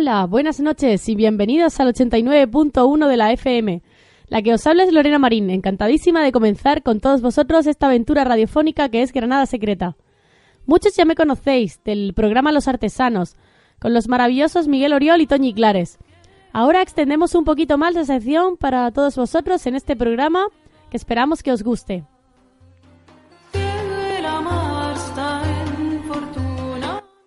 [0.00, 3.82] Hola, buenas noches y bienvenidos al 89.1 de la FM.
[4.28, 8.22] La que os habla es Lorena Marín, encantadísima de comenzar con todos vosotros esta aventura
[8.22, 9.96] radiofónica que es Granada Secreta.
[10.66, 13.34] Muchos ya me conocéis del programa Los Artesanos,
[13.80, 15.98] con los maravillosos Miguel Oriol y Toñi Clares.
[16.52, 20.46] Ahora extendemos un poquito más la sección para todos vosotros en este programa
[20.92, 22.04] que esperamos que os guste.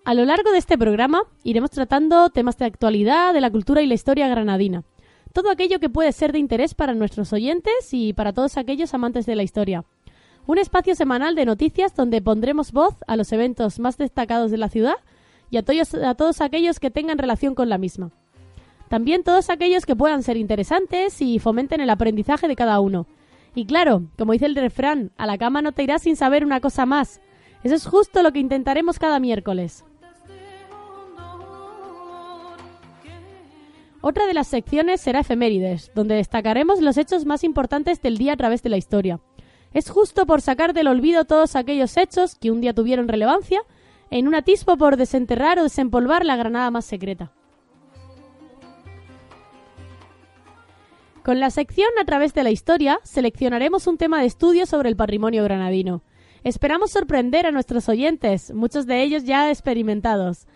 [0.03, 3.87] A lo largo de este programa iremos tratando temas de actualidad, de la cultura y
[3.87, 4.83] la historia granadina.
[5.31, 9.27] Todo aquello que puede ser de interés para nuestros oyentes y para todos aquellos amantes
[9.27, 9.85] de la historia.
[10.47, 14.69] Un espacio semanal de noticias donde pondremos voz a los eventos más destacados de la
[14.69, 14.95] ciudad
[15.51, 18.09] y a todos, a todos aquellos que tengan relación con la misma.
[18.89, 23.05] También todos aquellos que puedan ser interesantes y fomenten el aprendizaje de cada uno.
[23.53, 26.59] Y claro, como dice el refrán, a la cama no te irás sin saber una
[26.59, 27.21] cosa más.
[27.63, 29.85] Eso es justo lo que intentaremos cada miércoles.
[34.01, 38.37] Otra de las secciones será efemérides, donde destacaremos los hechos más importantes del día a
[38.37, 39.19] través de la historia.
[39.73, 43.61] Es justo por sacar del olvido todos aquellos hechos que un día tuvieron relevancia,
[44.09, 47.31] en un atisbo por desenterrar o desempolvar la granada más secreta.
[51.23, 54.95] Con la sección a través de la historia, seleccionaremos un tema de estudio sobre el
[54.95, 56.01] patrimonio granadino.
[56.43, 60.47] Esperamos sorprender a nuestros oyentes, muchos de ellos ya experimentados.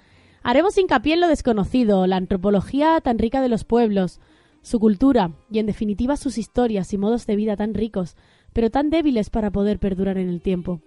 [0.47, 4.19] Haremos hincapié en lo desconocido, la antropología tan rica de los pueblos,
[4.61, 8.15] su cultura y, en definitiva, sus historias y modos de vida tan ricos,
[8.53, 10.81] pero tan débiles para poder perdurar en el tiempo.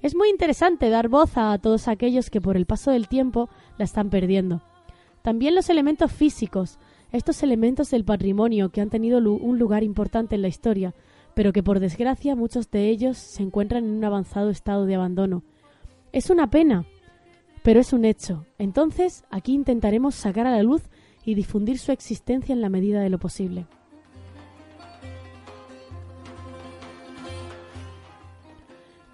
[0.00, 3.84] Es muy interesante dar voz a todos aquellos que por el paso del tiempo la
[3.84, 4.62] están perdiendo.
[5.22, 6.78] También los elementos físicos,
[7.10, 10.94] estos elementos del patrimonio que han tenido un lugar importante en la historia,
[11.34, 15.42] pero que por desgracia muchos de ellos se encuentran en un avanzado estado de abandono.
[16.12, 16.86] Es una pena,
[17.62, 18.46] pero es un hecho.
[18.58, 20.82] Entonces, aquí intentaremos sacar a la luz
[21.24, 23.66] y difundir su existencia en la medida de lo posible.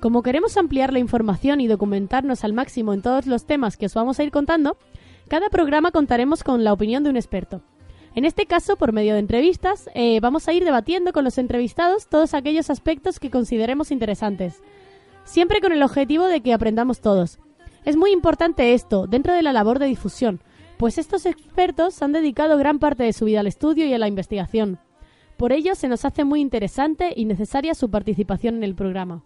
[0.01, 3.95] Como queremos ampliar la información y documentarnos al máximo en todos los temas que os
[3.95, 4.77] vamos a ir contando,
[5.27, 7.63] cada programa contaremos con la opinión de un experto.
[8.15, 12.07] En este caso, por medio de entrevistas, eh, vamos a ir debatiendo con los entrevistados
[12.07, 14.63] todos aquellos aspectos que consideremos interesantes,
[15.25, 17.41] siempre con el objetivo de que aprendamos todos,
[17.87, 20.41] es muy importante esto dentro de la labor de difusión,
[20.77, 24.09] pues estos expertos han dedicado gran parte de su vida al estudio y a la
[24.09, 24.81] investigación.
[25.37, 29.23] Por ello, se nos hace muy interesante y necesaria su participación en el programa.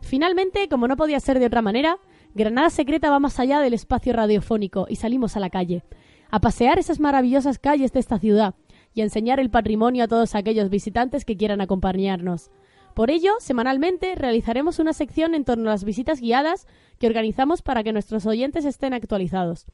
[0.00, 1.98] Finalmente, como no podía ser de otra manera,
[2.34, 5.84] Granada Secreta va más allá del espacio radiofónico y salimos a la calle,
[6.30, 8.56] a pasear esas maravillosas calles de esta ciudad
[8.94, 12.50] y a enseñar el patrimonio a todos aquellos visitantes que quieran acompañarnos.
[12.96, 16.66] Por ello, semanalmente realizaremos una sección en torno a las visitas guiadas
[16.98, 19.66] que organizamos para que nuestros oyentes estén actualizados.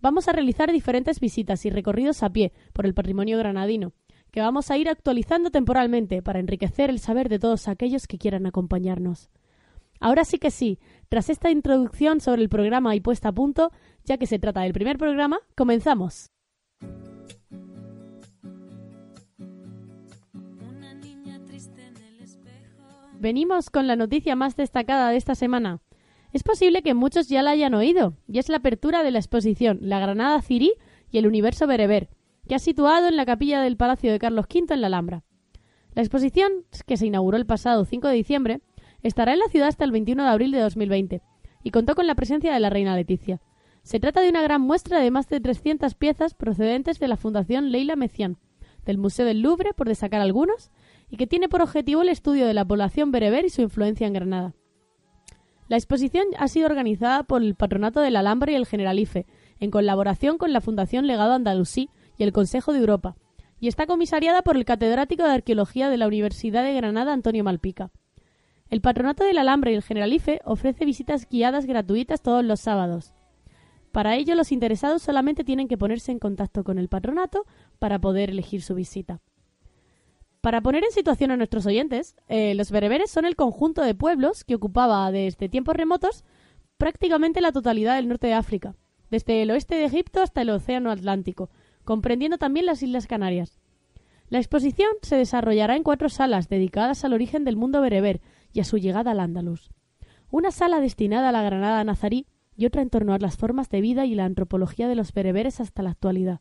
[0.00, 3.92] Vamos a realizar diferentes visitas y recorridos a pie por el patrimonio granadino,
[4.30, 8.46] que vamos a ir actualizando temporalmente para enriquecer el saber de todos aquellos que quieran
[8.46, 9.28] acompañarnos.
[10.00, 10.78] Ahora sí que sí,
[11.10, 13.70] tras esta introducción sobre el programa y puesta a punto,
[14.06, 16.30] ya que se trata del primer programa, comenzamos.
[23.22, 25.78] Venimos con la noticia más destacada de esta semana.
[26.32, 29.78] Es posible que muchos ya la hayan oído, y es la apertura de la exposición
[29.80, 30.72] La Granada Cirí
[31.12, 32.08] y el Universo Bereber,
[32.48, 35.22] que ha situado en la capilla del Palacio de Carlos V en la Alhambra.
[35.94, 36.50] La exposición,
[36.84, 38.60] que se inauguró el pasado 5 de diciembre,
[39.04, 41.22] estará en la ciudad hasta el 21 de abril de 2020
[41.62, 43.40] y contó con la presencia de la reina Leticia.
[43.84, 47.70] Se trata de una gran muestra de más de 300 piezas procedentes de la Fundación
[47.70, 48.38] Leila Mecián,
[48.84, 50.72] del Museo del Louvre, por destacar algunos,
[51.12, 54.14] y que tiene por objetivo el estudio de la población bereber y su influencia en
[54.14, 54.54] Granada.
[55.68, 59.26] La exposición ha sido organizada por el Patronato del Alhambra y el Generalife,
[59.60, 63.14] en colaboración con la Fundación Legado Andalusí y el Consejo de Europa,
[63.60, 67.90] y está comisariada por el catedrático de Arqueología de la Universidad de Granada, Antonio Malpica.
[68.70, 73.12] El Patronato del Alhambra y el Generalife ofrece visitas guiadas gratuitas todos los sábados.
[73.92, 77.44] Para ello, los interesados solamente tienen que ponerse en contacto con el patronato
[77.78, 79.20] para poder elegir su visita.
[80.42, 84.42] Para poner en situación a nuestros oyentes, eh, los bereberes son el conjunto de pueblos
[84.42, 86.24] que ocupaba desde tiempos remotos
[86.78, 88.74] prácticamente la totalidad del norte de África,
[89.08, 91.48] desde el oeste de Egipto hasta el Océano Atlántico,
[91.84, 93.60] comprendiendo también las Islas Canarias.
[94.30, 98.20] La exposición se desarrollará en cuatro salas dedicadas al origen del mundo bereber
[98.52, 99.70] y a su llegada al Andalus.
[100.28, 103.80] Una sala destinada a la Granada nazarí y otra en torno a las formas de
[103.80, 106.40] vida y la antropología de los bereberes hasta la actualidad.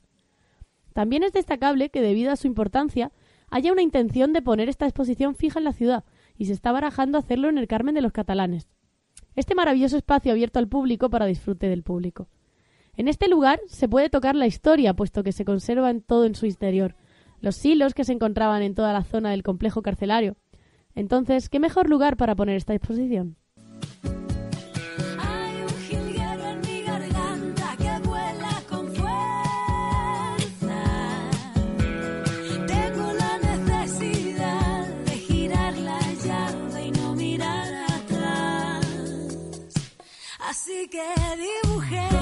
[0.94, 3.12] También es destacable que, debido a su importancia,
[3.52, 6.04] haya una intención de poner esta exposición fija en la ciudad
[6.38, 8.68] y se está barajando hacerlo en el Carmen de los Catalanes.
[9.36, 12.28] Este maravilloso espacio abierto al público para disfrute del público.
[12.96, 16.36] En este lugar se puede tocar la historia, puesto que se conserva en todo en
[16.36, 16.96] su interior,
[17.42, 20.38] los silos que se encontraban en toda la zona del complejo carcelario.
[20.96, 23.36] Entonces, ¿qué mejor lugar para poner esta exposición?
[40.64, 42.21] Que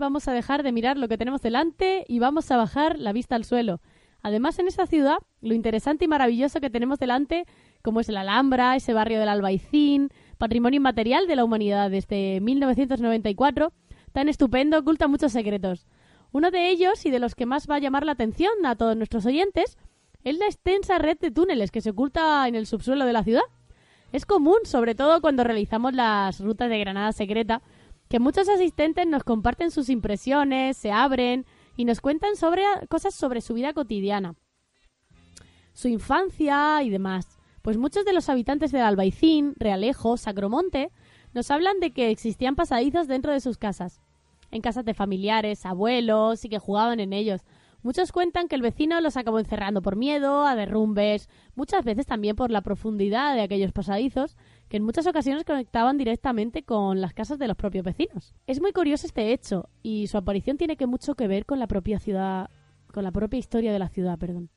[0.00, 3.36] vamos a dejar de mirar lo que tenemos delante y vamos a bajar la vista
[3.36, 3.80] al suelo.
[4.22, 7.46] Además, en esta ciudad, lo interesante y maravilloso que tenemos delante,
[7.82, 13.72] como es la Alhambra, ese barrio del Albaicín, patrimonio inmaterial de la humanidad desde 1994,
[14.12, 15.86] tan estupendo, oculta muchos secretos.
[16.32, 18.96] Uno de ellos, y de los que más va a llamar la atención a todos
[18.96, 19.78] nuestros oyentes,
[20.22, 23.42] es la extensa red de túneles que se oculta en el subsuelo de la ciudad.
[24.12, 27.62] Es común, sobre todo cuando realizamos las rutas de Granada Secreta,
[28.10, 31.46] que muchos asistentes nos comparten sus impresiones, se abren
[31.76, 34.34] y nos cuentan sobre cosas sobre su vida cotidiana,
[35.72, 37.38] su infancia y demás.
[37.62, 40.90] Pues muchos de los habitantes del Albaicín, Realejo, Sacromonte,
[41.34, 44.00] nos hablan de que existían pasadizos dentro de sus casas,
[44.50, 47.42] en casas de familiares, abuelos y que jugaban en ellos.
[47.82, 52.34] Muchos cuentan que el vecino los acabó encerrando por miedo, a derrumbes, muchas veces también
[52.34, 54.36] por la profundidad de aquellos pasadizos
[54.70, 58.36] que en muchas ocasiones conectaban directamente con las casas de los propios vecinos.
[58.46, 61.66] Es muy curioso este hecho y su aparición tiene que mucho que ver con la
[61.66, 62.48] propia ciudad,
[62.94, 64.48] con la propia historia de la ciudad, perdón.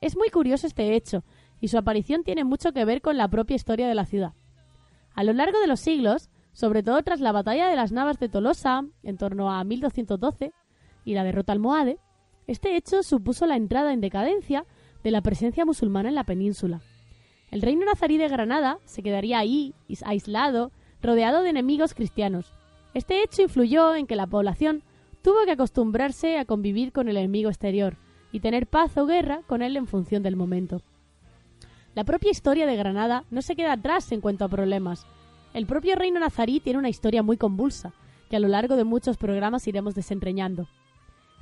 [0.00, 1.22] Es muy curioso este hecho
[1.60, 4.32] y su aparición tiene mucho que ver con la propia historia de la ciudad.
[5.14, 8.30] A lo largo de los siglos, sobre todo tras la batalla de las Navas de
[8.30, 10.54] Tolosa, en torno a 1212,
[11.04, 11.98] y la derrota almohade,
[12.46, 14.64] este hecho supuso la entrada en decadencia
[15.04, 16.80] de la presencia musulmana en la península
[17.52, 19.74] el reino nazarí de Granada se quedaría ahí,
[20.06, 22.50] aislado, rodeado de enemigos cristianos.
[22.94, 24.82] Este hecho influyó en que la población
[25.20, 27.98] tuvo que acostumbrarse a convivir con el enemigo exterior
[28.32, 30.80] y tener paz o guerra con él en función del momento.
[31.94, 35.06] La propia historia de Granada no se queda atrás en cuanto a problemas.
[35.52, 37.92] El propio reino nazarí tiene una historia muy convulsa,
[38.30, 40.68] que a lo largo de muchos programas iremos desentrañando.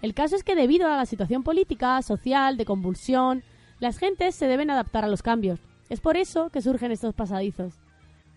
[0.02, 3.44] El caso es que debido a la situación política, social, de convulsión,
[3.78, 7.74] las gentes se deben adaptar a los cambios, es por eso que surgen estos pasadizos.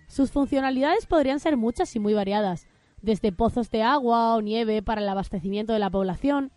[0.08, 2.68] Sus funcionalidades podrían ser muchas y muy variadas,
[3.02, 6.52] desde pozos de agua o nieve para el abastecimiento de la población,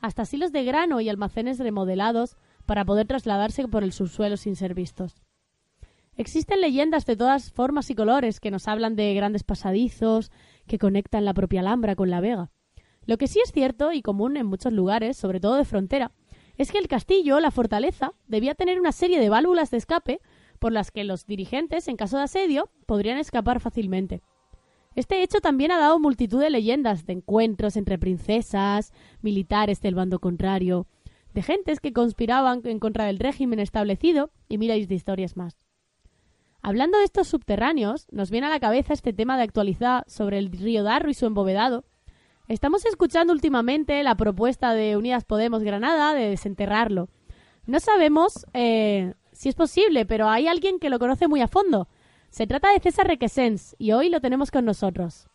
[0.00, 4.74] hasta silos de grano y almacenes remodelados para poder trasladarse por el subsuelo sin ser
[4.74, 5.22] vistos.
[6.16, 10.30] Existen leyendas de todas formas y colores que nos hablan de grandes pasadizos
[10.66, 12.50] que conectan la propia Alhambra con la Vega.
[13.06, 16.12] Lo que sí es cierto y común en muchos lugares, sobre todo de frontera,
[16.58, 20.20] es que el castillo, la fortaleza, debía tener una serie de válvulas de escape
[20.62, 24.22] por las que los dirigentes, en caso de asedio, podrían escapar fácilmente.
[24.94, 28.92] Este hecho también ha dado multitud de leyendas de encuentros entre princesas,
[29.22, 30.86] militares del bando contrario,
[31.34, 35.58] de gentes que conspiraban en contra del régimen establecido y miles de historias más.
[36.62, 40.52] Hablando de estos subterráneos, nos viene a la cabeza este tema de actualidad sobre el
[40.52, 41.84] río Darro y su embovedado.
[42.46, 47.08] Estamos escuchando últimamente la propuesta de Unidas Podemos Granada de desenterrarlo.
[47.66, 51.88] No sabemos eh, si es posible, pero hay alguien que lo conoce muy a fondo.
[52.30, 55.26] Se trata de César Requesens y hoy lo tenemos con nosotros.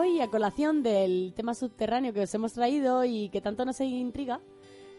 [0.00, 4.40] Hoy a colación del tema subterráneo que os hemos traído y que tanto nos intriga,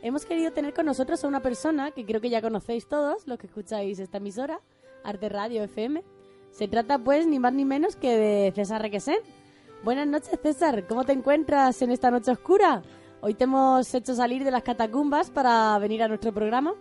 [0.03, 3.39] hemos querido tener con nosotros a una persona que creo que ya conocéis todos, los
[3.39, 4.61] que escucháis esta emisora,
[5.03, 6.03] Arte Radio FM.
[6.51, 9.17] Se trata pues ni más ni menos que de César Requesén.
[9.83, 12.83] Buenas noches César, ¿cómo te encuentras en esta noche oscura?
[13.21, 16.75] Hoy te hemos hecho salir de las catacumbas para venir a nuestro programa.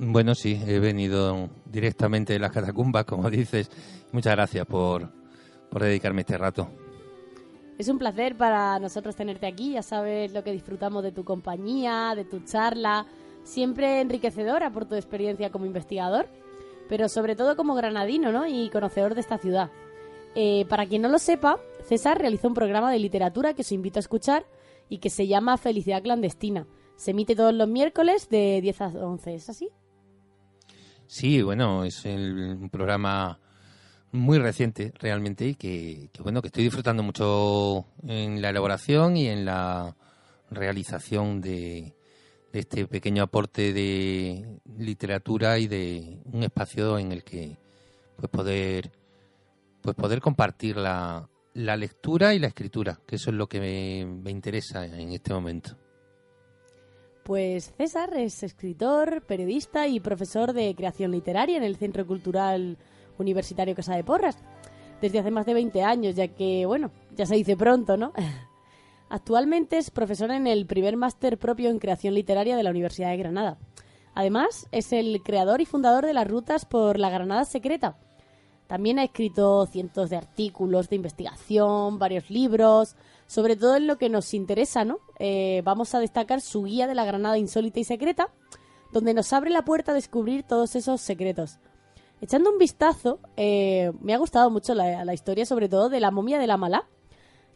[0.00, 3.70] Bueno, sí, he venido directamente de las catacumbas, como dices.
[4.10, 5.08] Muchas gracias por,
[5.70, 6.68] por dedicarme este rato.
[7.80, 12.12] Es un placer para nosotros tenerte aquí, ya sabes lo que disfrutamos de tu compañía,
[12.14, 13.06] de tu charla,
[13.42, 16.28] siempre enriquecedora por tu experiencia como investigador,
[16.90, 18.46] pero sobre todo como granadino ¿no?
[18.46, 19.70] y conocedor de esta ciudad.
[20.34, 23.98] Eh, para quien no lo sepa, César realizó un programa de literatura que os invito
[23.98, 24.44] a escuchar
[24.90, 26.66] y que se llama Felicidad Clandestina.
[26.96, 29.70] Se emite todos los miércoles de 10 a 11, ¿es así?
[31.06, 33.40] Sí, bueno, es el, un programa
[34.12, 39.44] muy reciente realmente y que, bueno que estoy disfrutando mucho en la elaboración y en
[39.44, 39.96] la
[40.50, 41.94] realización de,
[42.52, 47.56] este pequeño aporte de literatura y de un espacio en el que
[48.16, 48.90] pues poder
[49.80, 54.30] pues poder compartir la, la lectura y la escritura que eso es lo que me
[54.30, 55.76] interesa en este momento.
[57.22, 62.76] Pues César es escritor, periodista y profesor de creación literaria en el Centro Cultural
[63.20, 64.38] Universitario Casa de Porras,
[65.00, 68.12] desde hace más de 20 años, ya que, bueno, ya se dice pronto, ¿no?
[69.08, 73.16] Actualmente es profesor en el primer máster propio en creación literaria de la Universidad de
[73.16, 73.58] Granada.
[74.14, 77.96] Además, es el creador y fundador de las rutas por la Granada Secreta.
[78.66, 82.94] También ha escrito cientos de artículos de investigación, varios libros,
[83.26, 84.98] sobre todo en lo que nos interesa, ¿no?
[85.18, 88.28] Eh, vamos a destacar su guía de la Granada insólita y secreta,
[88.92, 91.58] donde nos abre la puerta a descubrir todos esos secretos.
[92.20, 96.38] Echando un vistazo, eh, me ha gustado mucho la, historia, sobre todo de la momia
[96.38, 96.86] de la mala.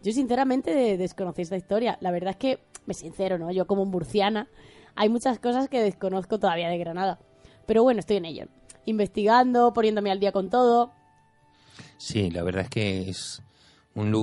[0.03, 1.99] Yo sinceramente desconocí esta historia.
[2.01, 3.51] La verdad es que, me sincero, ¿no?
[3.51, 4.49] Yo como murciana,
[4.95, 7.19] hay muchas cosas que desconozco todavía de Granada.
[7.67, 8.47] Pero bueno, estoy en ello.
[8.87, 10.93] Investigando, poniéndome al día con todo.
[11.99, 13.43] Sí, la verdad es que es
[13.95, 14.15] un,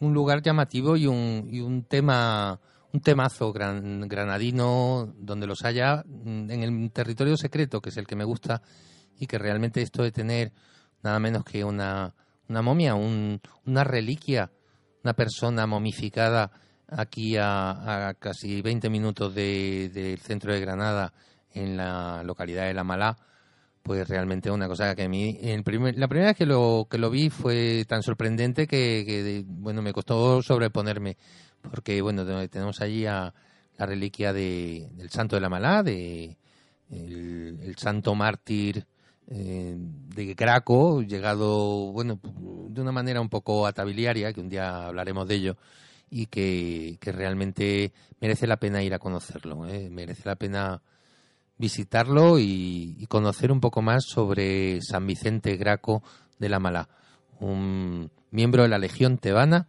[0.00, 2.60] un, lugar llamativo y un, y un tema
[2.92, 8.16] un temazo gran, granadino donde los haya en el territorio secreto, que es el que
[8.16, 8.62] me gusta,
[9.18, 10.52] y que realmente esto de tener
[11.02, 12.14] nada menos que una,
[12.48, 14.50] una momia, un, una reliquia,
[15.02, 16.50] una persona momificada
[16.88, 21.12] aquí a, casi 20 minutos del centro de Granada,
[21.52, 23.16] en la localidad de La Malá,
[23.82, 25.62] pues realmente una cosa que a mí, la
[26.08, 31.16] primera vez que lo, que lo vi fue tan sorprendente que, bueno, me costó sobreponerme,
[31.62, 33.32] porque bueno, tenemos allí a
[33.76, 36.36] la reliquia de, del Santo de la Malá, de
[36.90, 38.86] el, santo mártir
[39.30, 45.28] eh, de Graco, llegado, bueno, de una manera un poco atabiliaria, que un día hablaremos
[45.28, 45.56] de ello,
[46.10, 49.90] y que, realmente merece la pena ir a conocerlo, ¿eh?
[49.90, 50.82] merece la pena
[51.58, 56.02] visitarlo y, conocer un poco más sobre San Vicente Graco
[56.38, 56.88] de la Malá,
[57.40, 59.66] un miembro de la Legión Tebana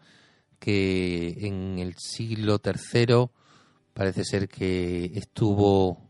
[0.59, 3.29] que en el siglo III
[3.93, 6.08] parece ser que estuvo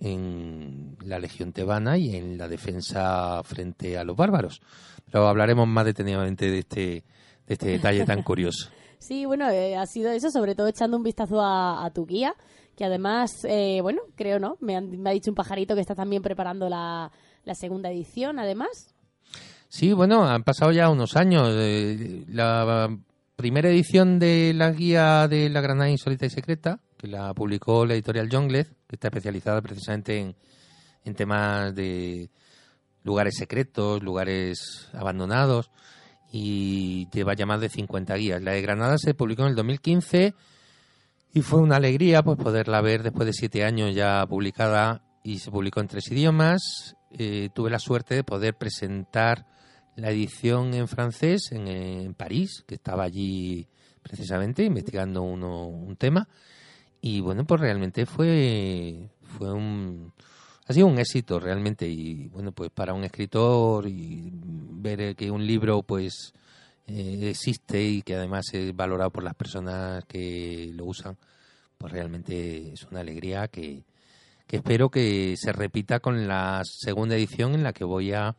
[0.00, 4.60] en la Legión Tebana y en la defensa frente a los bárbaros.
[5.04, 6.80] Pero hablaremos más detenidamente de este,
[7.46, 8.70] de este detalle tan curioso.
[9.00, 12.34] Sí, bueno, eh, ha sido eso, sobre todo echando un vistazo a, tu guía,
[12.76, 14.58] que además, eh, bueno, creo, ¿no?
[14.60, 17.10] Me, ha dicho un pajarito que está también preparando la,
[17.54, 18.94] segunda edición, además.
[19.68, 21.48] Sí, bueno, han pasado ya unos años.
[21.52, 22.94] Eh, la
[23.36, 27.94] primera edición de la guía de la Granada Insólita y Secreta, que la publicó la
[27.94, 30.36] editorial Jongles, que está especializada precisamente en,
[31.04, 32.30] en temas de
[33.04, 35.70] lugares secretos, lugares abandonados
[36.30, 38.42] y lleva ya más de 50 guías.
[38.42, 40.34] La de Granada se publicó en el 2015
[41.32, 45.50] y fue una alegría pues poderla ver después de siete años ya publicada y se
[45.50, 46.96] publicó en tres idiomas.
[47.12, 49.46] Eh, tuve la suerte de poder presentar
[49.96, 53.66] la edición en francés en, París, que estaba allí
[54.02, 56.28] precisamente investigando uno, un tema.
[57.00, 60.12] Y bueno, pues realmente fue, fue un,
[60.70, 65.44] ha sido un éxito realmente y bueno pues para un escritor y ver que un
[65.44, 66.32] libro pues
[66.86, 71.16] eh, existe y que además es valorado por las personas que lo usan
[71.76, 73.82] pues realmente es una alegría que,
[74.46, 78.36] que espero que se repita con la segunda edición en la que voy a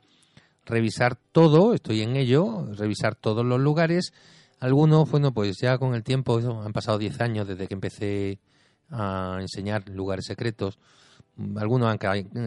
[0.66, 4.14] revisar todo estoy en ello revisar todos los lugares.
[4.62, 8.40] Algunos bueno pues ya con el tiempo han pasado 10 años desde que empecé
[8.92, 10.78] a enseñar lugares secretos
[11.58, 12.00] algunos han,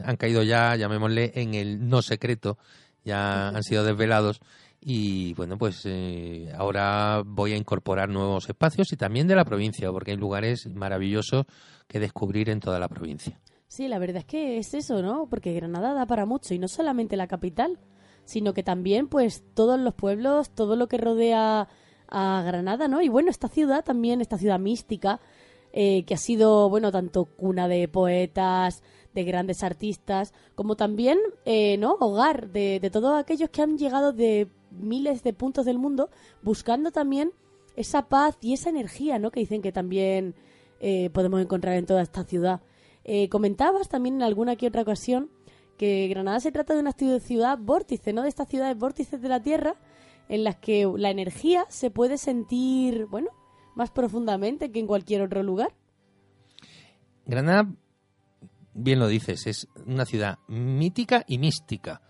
[0.05, 2.59] han caído ya, llamémosle, en el no secreto,
[3.05, 4.41] ya han sido desvelados
[4.81, 9.91] y bueno, pues eh, ahora voy a incorporar nuevos espacios y también de la provincia,
[9.91, 11.47] porque hay lugares maravillosos
[11.87, 13.41] que descubrir en toda la provincia.
[13.67, 15.27] Sí, la verdad es que es eso, ¿no?
[15.29, 17.79] Porque Granada da para mucho y no solamente la capital,
[18.25, 21.69] sino que también pues todos los pueblos, todo lo que rodea
[22.09, 23.01] a Granada, ¿no?
[23.01, 25.21] Y bueno, esta ciudad también, esta ciudad mística,
[25.77, 31.79] eh, que ha sido, bueno, tanto cuna de poetas, de grandes artistas, como también, eh,
[31.79, 31.97] ¿no?
[31.99, 36.11] Hogar de, de todos aquellos que han llegado de miles de puntos del mundo
[36.43, 37.33] buscando también
[37.75, 39.33] esa paz y esa energía, ¿no?
[39.33, 40.37] Que dicen que también
[40.79, 42.61] eh, podemos encontrar en toda esta ciudad.
[43.29, 45.29] comentabas también en alguna que otra ocasión
[45.77, 48.23] que Granada se trata de una ciudad vórtice, ¿no?
[48.23, 49.75] De estas ciudades vórtices de la Tierra
[50.29, 53.31] en las que la energía se puede sentir, bueno,
[53.75, 55.75] más profundamente que en cualquier otro lugar.
[57.27, 57.69] Granada,
[58.75, 62.03] bien lo dices, es una ciudad mítica y mística.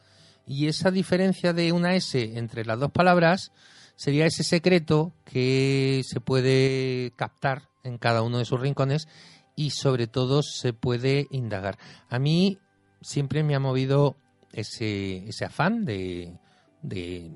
[0.47, 3.53] Y esa diferencia de una S entre las dos palabras
[3.97, 9.09] sería ese secreto que se puede captar en cada uno de sus rincones
[9.57, 11.79] y sobre todo se puede indagar.
[12.09, 12.59] A mí
[13.01, 14.17] siempre me ha movido
[14.53, 16.39] ese, ese afán de,
[16.83, 17.31] de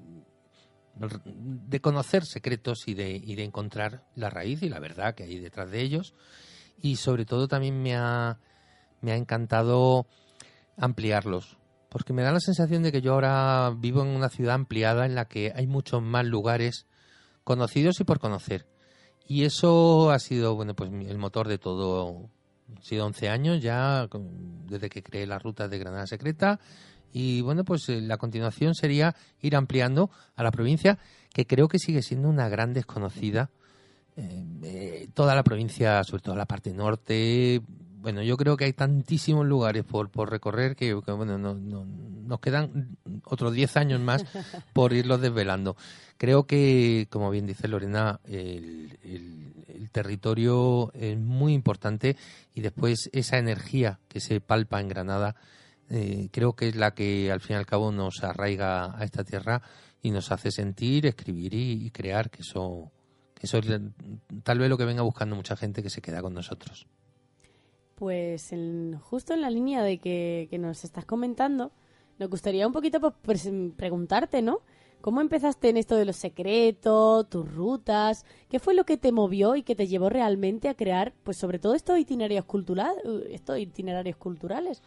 [0.98, 5.38] de conocer secretos y de, y de encontrar la raíz y la verdad que hay
[5.38, 6.14] detrás de ellos.
[6.80, 8.38] Y sobre todo también me ha,
[9.00, 10.06] me ha encantado
[10.76, 11.58] ampliarlos,
[11.88, 15.14] porque me da la sensación de que yo ahora vivo en una ciudad ampliada en
[15.14, 16.86] la que hay muchos más lugares
[17.44, 18.66] conocidos y por conocer.
[19.26, 22.30] Y eso ha sido, bueno, pues el motor de todo.
[22.68, 24.08] Han sido 11 años ya
[24.66, 26.60] desde que creé la ruta de Granada Secreta
[27.12, 30.98] y bueno, pues eh, la continuación sería ir ampliando a la provincia,
[31.32, 33.50] que creo que sigue siendo una gran desconocida.
[34.16, 37.62] Eh, toda la provincia, sobre todo la parte norte,
[38.00, 42.96] bueno, yo creo que hay tantísimos lugares por, por recorrer que, bueno, no, nos quedan
[43.24, 44.24] otros 10 años más
[44.72, 45.76] por irlos desvelando.
[46.16, 52.16] Creo que, como bien dice Lorena, el, el, territorio es muy importante
[52.54, 55.34] y después esa energía que se palpa en Granada
[55.90, 59.24] eh, creo que es la que al fin y al cabo nos arraiga a esta
[59.24, 59.62] tierra
[60.02, 62.92] y nos hace sentir, escribir y, crear, que eso,
[63.34, 63.66] que eso es
[64.42, 66.86] tal vez lo que venga buscando mucha gente que se queda con nosotros.
[67.94, 68.54] Pues
[69.00, 71.72] justo en la línea de que, nos estás comentando,
[72.18, 74.60] nos gustaría un poquito pues, preguntarte, ¿no?
[75.00, 78.24] ¿Cómo empezaste en esto de los secretos, tus rutas?
[78.48, 81.60] ¿Qué fue lo que te movió y que te llevó realmente a crear, pues sobre
[81.60, 84.82] todo estos itinerarios culturales, estos itinerarios culturales?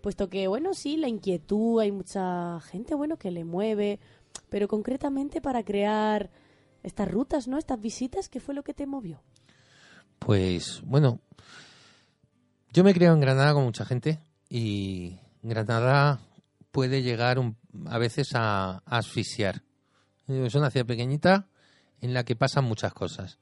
[0.00, 4.00] Puesto que, bueno, sí, la inquietud, hay mucha gente, bueno, que le mueve,
[4.48, 6.30] pero concretamente para crear
[6.82, 7.58] estas rutas, ¿no?
[7.58, 9.22] Estas visitas, ¿qué fue lo que te movió?
[10.18, 11.20] Pues bueno,
[12.72, 16.20] yo me creo en Granada con mucha gente y Granada
[16.70, 17.38] puede llegar
[17.86, 19.62] a veces a, asfixiar.
[20.28, 21.48] Es una ciudad pequeñita
[22.00, 23.38] en la que pasan muchas cosas.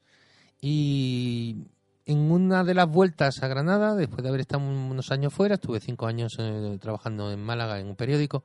[0.61, 1.67] Y
[2.09, 5.79] en una de las vueltas a Granada, después de haber estado unos años fuera, estuve
[5.79, 8.43] cinco años eh, trabajando en Málaga en un periódico,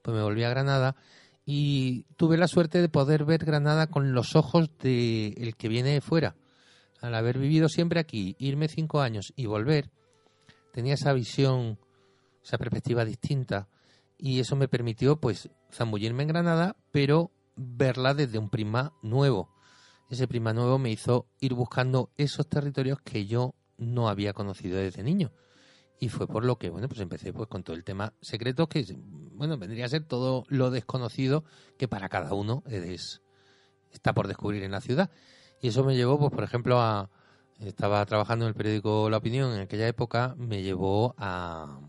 [0.00, 0.96] pues me volví a Granada
[1.44, 5.90] y tuve la suerte de poder ver Granada con los ojos de el que viene
[5.90, 6.36] de fuera.
[7.02, 9.90] Al haber vivido siempre aquí, irme cinco años y volver,
[10.72, 11.78] tenía esa visión,
[12.42, 13.68] esa perspectiva distinta
[14.16, 19.50] y eso me permitió pues zambullirme en Granada, pero verla desde un prisma nuevo.
[20.12, 25.02] Ese prisma nuevo me hizo ir buscando esos territorios que yo no había conocido desde
[25.02, 25.32] niño.
[25.98, 28.84] Y fue por lo que, bueno, pues empecé pues con todo el tema secreto que,
[28.98, 31.44] bueno, vendría a ser todo lo desconocido
[31.78, 33.22] que para cada uno es,
[33.90, 35.10] está por descubrir en la ciudad.
[35.62, 37.08] Y eso me llevó, pues, por ejemplo, a...
[37.60, 41.80] Estaba trabajando en el periódico La Opinión en aquella época, me llevó a,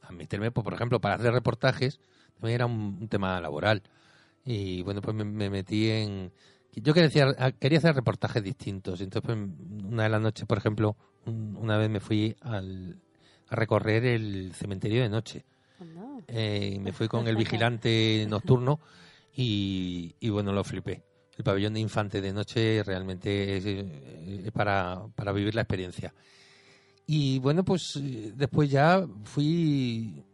[0.00, 2.00] a meterme, pues, por ejemplo, para hacer reportajes,
[2.32, 3.82] también era un, tema laboral.
[4.42, 6.32] Y bueno, pues me, metí en...
[6.74, 9.00] Yo quería, quería hacer reportajes distintos.
[9.00, 9.38] Entonces, pues,
[9.84, 12.98] una de las noches, por ejemplo, una vez me fui al,
[13.48, 15.44] a recorrer el cementerio de noche.
[16.28, 18.80] Eh, me fui con el vigilante nocturno
[19.36, 21.02] y, y, bueno, lo flipé.
[21.36, 26.14] El pabellón de infante de noche realmente es, para, para vivir la experiencia.
[27.06, 30.24] Y bueno, pues eh, después ya fui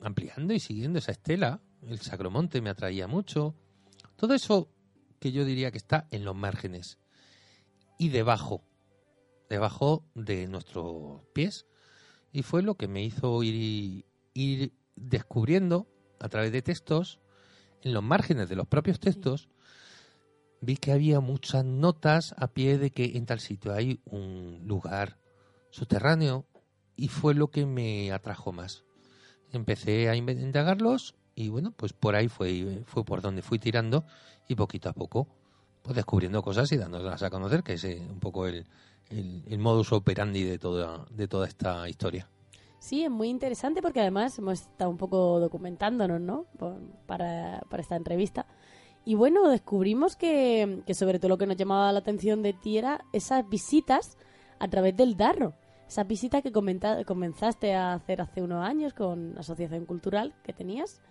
[0.00, 1.60] ampliando y siguiendo esa estela.
[1.86, 3.54] El Sacromonte me atraía mucho.
[4.16, 4.68] Todo eso
[5.22, 6.98] que yo diría que está en los márgenes
[7.96, 8.64] y debajo,
[9.48, 11.64] debajo de nuestros pies.
[12.32, 14.04] Y fue lo que me hizo ir,
[14.34, 15.86] ir descubriendo
[16.18, 17.20] a través de textos,
[17.82, 19.48] en los márgenes de los propios textos,
[20.60, 25.20] vi que había muchas notas a pie de que en tal sitio hay un lugar
[25.70, 26.46] subterráneo
[26.96, 28.82] y fue lo que me atrajo más.
[29.52, 34.04] Empecé a indagarlos y bueno, pues por ahí fue, fue por donde fui tirando
[34.48, 35.26] y poquito a poco
[35.82, 38.64] pues descubriendo cosas y dándolas a conocer, que es eh, un poco el,
[39.10, 42.28] el, modus operandi de toda, de toda esta historia.
[42.78, 46.46] Sí, es muy interesante porque además hemos estado un poco documentándonos, ¿no?
[47.06, 48.46] Para, para esta entrevista.
[49.04, 52.78] Y bueno, descubrimos que, que sobre todo lo que nos llamaba la atención de ti
[52.78, 54.16] era esas visitas
[54.60, 55.54] a través del Darro
[55.92, 61.02] esa visita que comenzaste a hacer hace unos años con Asociación Cultural que tenías.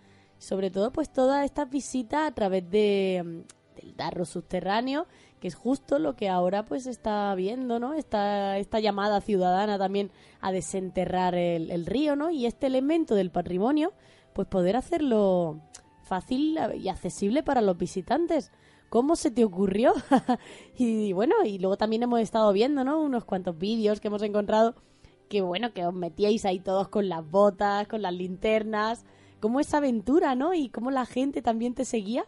[0.41, 5.05] Sobre todo, pues toda esta visita a través de, mm, del darro subterráneo,
[5.39, 7.93] que es justo lo que ahora pues está viendo, ¿no?
[7.93, 12.31] Esta, esta llamada ciudadana también a desenterrar el, el río, ¿no?
[12.31, 13.93] Y este elemento del patrimonio,
[14.33, 15.61] pues poder hacerlo
[16.01, 18.51] fácil y accesible para los visitantes.
[18.89, 19.93] ¿Cómo se te ocurrió?
[20.75, 22.99] y bueno, y luego también hemos estado viendo, ¿no?
[22.99, 24.73] Unos cuantos vídeos que hemos encontrado
[25.29, 29.05] que bueno, que os metíais ahí todos con las botas, con las linternas.
[29.41, 30.53] ¿Cómo esa aventura, no?
[30.53, 32.25] Y cómo la gente también te seguía.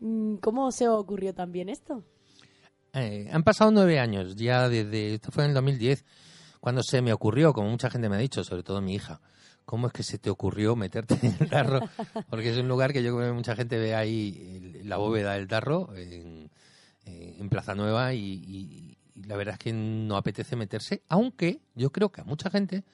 [0.00, 2.04] Mm, ¿Cómo se ocurrió también esto?
[2.92, 6.04] Eh, han pasado nueve años ya desde, esto fue en el 2010,
[6.60, 9.20] cuando se me ocurrió, como mucha gente me ha dicho, sobre todo mi hija,
[9.66, 11.80] ¿cómo es que se te ocurrió meterte en el Darro?
[12.30, 15.46] Porque es un lugar que yo creo que mucha gente ve ahí la bóveda del
[15.46, 16.50] Darro en,
[17.04, 22.22] eh, Plaza Nueva y, la verdad es que no apetece meterse, aunque yo creo que
[22.22, 22.84] a mucha gente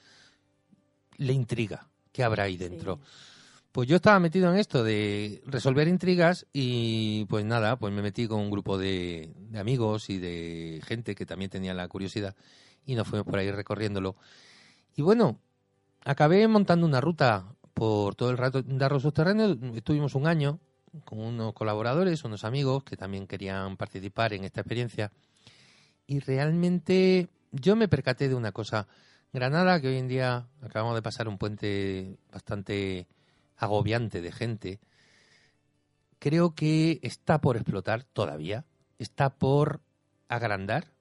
[1.17, 3.01] le intriga qué habrá ahí dentro.
[3.73, 8.29] Pues yo estaba metido en esto de resolver intrigas y pues nada, pues me metí
[8.29, 12.37] con un grupo de, amigos y de gente que también tenía la curiosidad
[12.85, 14.15] y nos fuimos por ahí recorriéndolo.
[14.95, 15.41] Y bueno,
[16.05, 19.57] acabé montando una ruta por todo el rato de subterráneo.
[19.75, 20.61] Estuvimos un año
[21.07, 25.13] con unos colaboradores, unos amigos que también querían participar en esta experiencia.
[26.07, 28.87] Y realmente yo me percaté de una cosa.
[29.33, 33.07] Granada, que hoy en día acabamos de pasar un puente bastante
[33.63, 34.81] agobiante de gente,
[36.19, 38.65] creo que está por explotar todavía,
[38.99, 39.81] está por
[40.29, 40.93] agrandar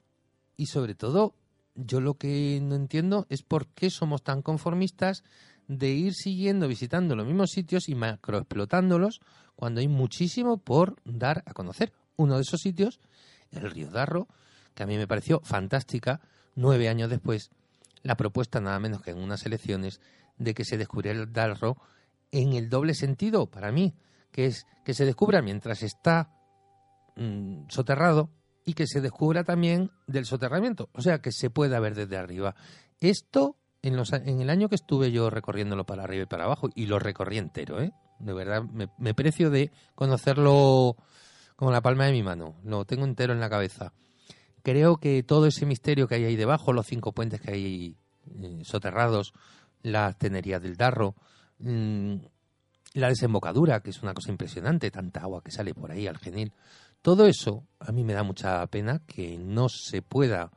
[0.57, 1.33] y sobre todo
[1.75, 5.23] yo lo que no entiendo es por qué somos tan conformistas
[5.67, 9.21] de ir siguiendo, visitando los mismos sitios y macroexplotándolos
[9.55, 11.93] cuando hay muchísimo por dar a conocer.
[12.15, 12.99] Uno de esos sitios,
[13.51, 14.27] el Río Darro,
[14.75, 16.21] que a mí me pareció fantástica,
[16.55, 17.49] nueve años después,
[18.03, 19.99] la propuesta nada menos que en unas elecciones
[20.37, 21.77] de que se descubriera el Darro
[22.31, 23.93] en el doble sentido para mí,
[24.31, 26.31] que es que se descubra mientras está
[27.15, 28.29] mm, soterrado
[28.65, 32.55] y que se descubra también del soterramiento, o sea, que se pueda ver desde arriba.
[32.99, 36.69] Esto, en, los, en el año que estuve yo recorriéndolo para arriba y para abajo,
[36.75, 37.91] y lo recorrí entero, ¿eh?
[38.19, 40.95] de verdad, me, precio de conocerlo
[41.55, 43.93] como la palma de mi mano, lo tengo entero en la cabeza.
[44.63, 47.97] creo que todo ese misterio que hay ahí debajo, los cinco puentes que hay
[48.41, 49.33] eh, soterrados,
[49.81, 51.15] las tenerías del Darro,
[51.61, 52.15] mm,
[52.93, 56.53] la desembocadura, que es una cosa impresionante, tanta agua que sale por ahí al genil,
[57.01, 60.51] todo eso a mí me da mucha pena que no se pueda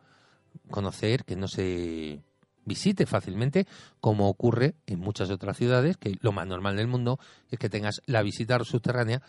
[0.71, 2.23] conocer, que no se
[2.64, 3.67] visite fácilmente,
[4.01, 7.19] como ocurre en muchas otras ciudades, que lo más normal del mundo
[7.51, 9.23] es que tengas la visita subterránea,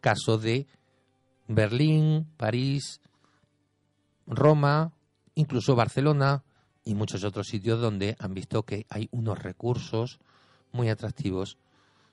[0.00, 0.66] caso de
[1.48, 3.00] Berlín, París,
[4.26, 4.92] Roma,
[5.34, 6.44] incluso Barcelona
[6.84, 10.20] y muchos otros sitios donde han visto que hay unos recursos
[10.72, 11.58] muy atractivos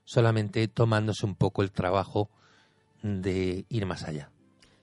[0.05, 2.29] solamente tomándose un poco el trabajo
[3.01, 4.31] de ir más allá.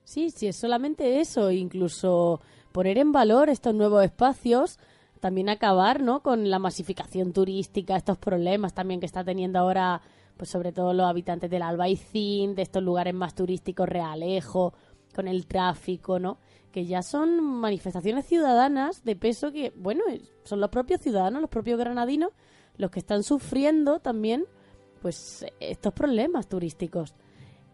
[0.05, 2.41] Sí, sí, es solamente eso, incluso
[2.73, 4.79] poner en valor estos nuevos espacios,
[5.21, 6.21] también acabar, ¿no?
[6.21, 10.03] Con la masificación turística, estos problemas también que está teniendo ahora,
[10.37, 14.75] pues sobre todo los habitantes del Albaicín, de estos lugares más turísticos, Realejo,
[15.15, 16.39] con el tráfico, ¿no?
[16.73, 20.03] Que ya son manifestaciones ciudadanas de peso que, bueno,
[20.45, 22.33] son los propios ciudadanos, los propios granadinos,
[22.77, 24.47] los que están sufriendo también,
[25.01, 27.15] pues, estos problemas turísticos.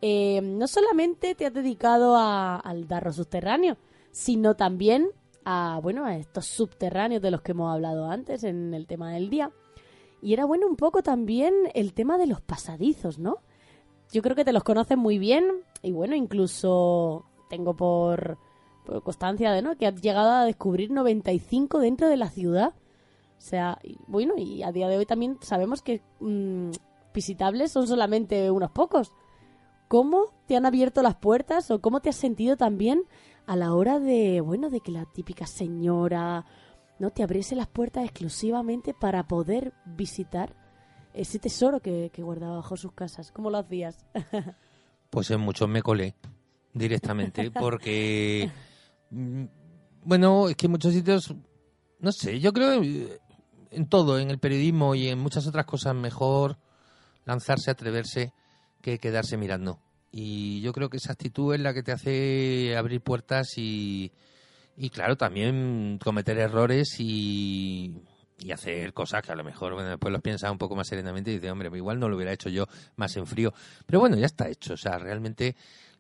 [0.00, 3.76] Eh, no solamente te has dedicado al darro subterráneo,
[4.10, 5.08] sino también
[5.44, 9.30] a, bueno, a estos subterráneos de los que hemos hablado antes en el tema del
[9.30, 9.50] día.
[10.20, 13.38] Y era bueno un poco también el tema de los pasadizos, ¿no?
[14.12, 15.44] Yo creo que te los conoces muy bien
[15.82, 18.38] y bueno, incluso tengo por,
[19.02, 19.76] constancia de, ¿no?
[19.76, 22.74] Que has llegado a descubrir 95 dentro de la ciudad.
[23.38, 26.70] O sea, bueno, y a día de hoy también sabemos que mm,
[27.14, 29.12] visitables son solamente unos pocos.
[29.88, 33.02] ¿Cómo te han abierto las puertas o cómo te has sentido también
[33.46, 36.44] a la hora de, bueno, de que la típica señora
[36.98, 40.54] no te abriese las puertas exclusivamente para poder visitar
[41.14, 43.32] ese tesoro que, guardaba bajo sus casas?
[43.32, 44.04] ¿Cómo lo hacías?
[45.10, 46.14] pues en muchos me colé
[46.74, 48.50] directamente porque,
[49.10, 51.34] bueno, es que en muchos sitios,
[52.00, 52.82] no sé, yo creo
[53.70, 56.58] en todo, en el periodismo y en muchas otras cosas mejor
[57.24, 58.32] lanzarse, atreverse
[58.80, 59.80] que quedarse mirando.
[60.10, 64.12] Y yo creo que esa actitud es la que te hace abrir puertas y,
[64.76, 67.94] y claro, también cometer errores y,
[68.38, 71.30] y hacer cosas que a lo mejor bueno, después los piensas un poco más serenamente
[71.30, 72.66] y dices, hombre, igual no lo hubiera hecho yo
[72.96, 73.52] más en frío.
[73.84, 74.74] Pero bueno, ya está hecho.
[74.74, 75.56] O sea, realmente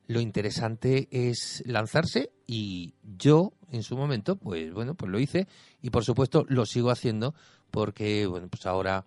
[0.08, 5.46] lo interesante es lanzarse y yo en su momento, pues bueno, pues lo hice
[5.82, 7.34] y por supuesto lo sigo haciendo
[7.70, 9.04] porque, bueno, pues ahora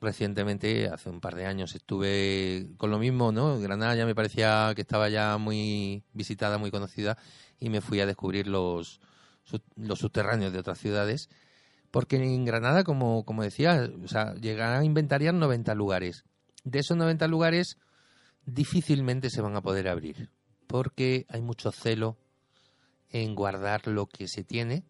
[0.00, 3.58] recientemente, hace un par de años, estuve con lo mismo, ¿no?
[3.58, 7.18] Granada ya me parecía que estaba ya muy visitada, muy conocida,
[7.58, 9.00] y me fui a descubrir los,
[9.76, 11.28] los subterráneos de otras ciudades,
[11.90, 16.24] porque en Granada, como, como decía, o sea, llegarán a inventariar 90 lugares.
[16.64, 17.78] De esos 90 lugares,
[18.46, 20.30] difícilmente se van a poder abrir,
[20.68, 22.16] porque hay mucho celo
[23.10, 24.84] en guardar lo que se tiene.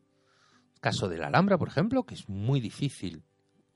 [0.81, 3.25] Caso de la Alhambra, por ejemplo, que es muy difícil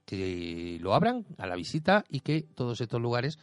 [0.04, 3.38] que lo abran a la visita y que todos estos lugares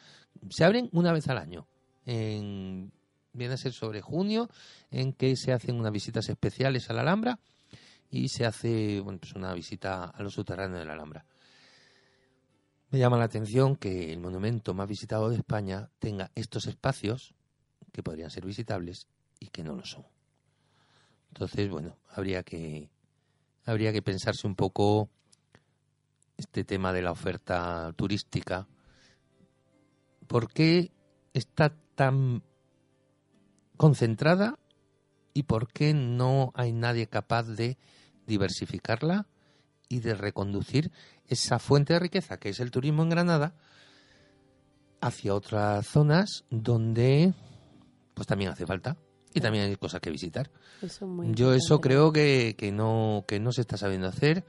[0.50, 1.68] se abren una vez al año.
[2.06, 2.92] En,
[3.34, 4.50] viene a ser sobre junio,
[4.92, 7.40] en que se hacen unas visitas especiales a la Alhambra
[8.10, 11.26] y se hace bueno, pues una visita a los subterráneos de la Alhambra.
[12.92, 17.36] Me llama la atención que el monumento más visitado de España tenga estos espacios
[18.00, 19.08] que podrían ser visitables
[19.42, 20.06] y que no lo son.
[21.34, 22.90] Entonces, bueno, habría que
[23.66, 25.10] habría que pensarse un poco
[26.38, 28.70] este tema de la oferta turística,
[30.28, 30.92] ¿por qué
[31.34, 32.42] está tan
[33.76, 34.58] concentrada
[35.34, 37.78] y por qué no hay nadie capaz de
[38.28, 39.28] diversificarla
[39.90, 40.90] y de reconducir
[41.28, 43.56] esa fuente de riqueza que es el turismo en Granada
[45.02, 47.34] hacia otras zonas donde
[48.20, 48.98] pues también hace falta
[49.34, 50.52] y también hay cosas que visitar.
[51.32, 54.44] Yo eso creo que, que no que no se está sabiendo hacer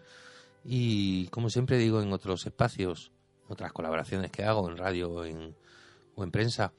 [0.64, 3.12] y como siempre digo en otros espacios,
[3.46, 5.54] otras colaboraciones que hago en radio o en,
[6.16, 6.72] o en prensa,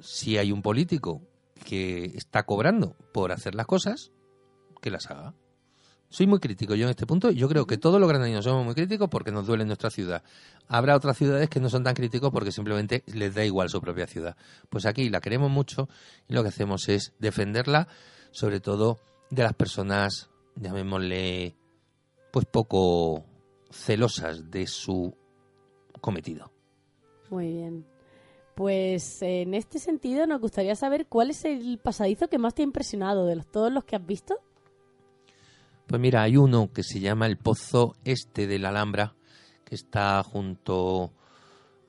[0.00, 1.20] si hay un político
[1.66, 4.10] que está cobrando por hacer las cosas,
[4.80, 5.34] que las haga.
[6.14, 7.32] Soy muy crítico yo en este punto.
[7.32, 10.22] Yo creo que todos los granadinos somos muy críticos porque nos duele nuestra ciudad.
[10.68, 14.06] Habrá otras ciudades que no son tan críticos porque simplemente les da igual su propia
[14.06, 14.36] ciudad.
[14.70, 15.88] Pues aquí la queremos mucho
[16.28, 17.88] y lo que hacemos es defenderla,
[18.30, 19.00] sobre todo
[19.30, 21.56] de las personas, llamémosle
[22.30, 23.24] pues poco
[23.72, 25.16] celosas de su
[26.00, 26.52] cometido.
[27.28, 27.86] Muy bien.
[28.54, 32.66] Pues en este sentido nos gustaría saber cuál es el pasadizo que más te ha
[32.66, 34.38] impresionado de los, todos los que has visto.
[35.86, 39.14] Pues mira, hay uno que se llama el Pozo Este de la Alhambra,
[39.64, 41.12] que está junto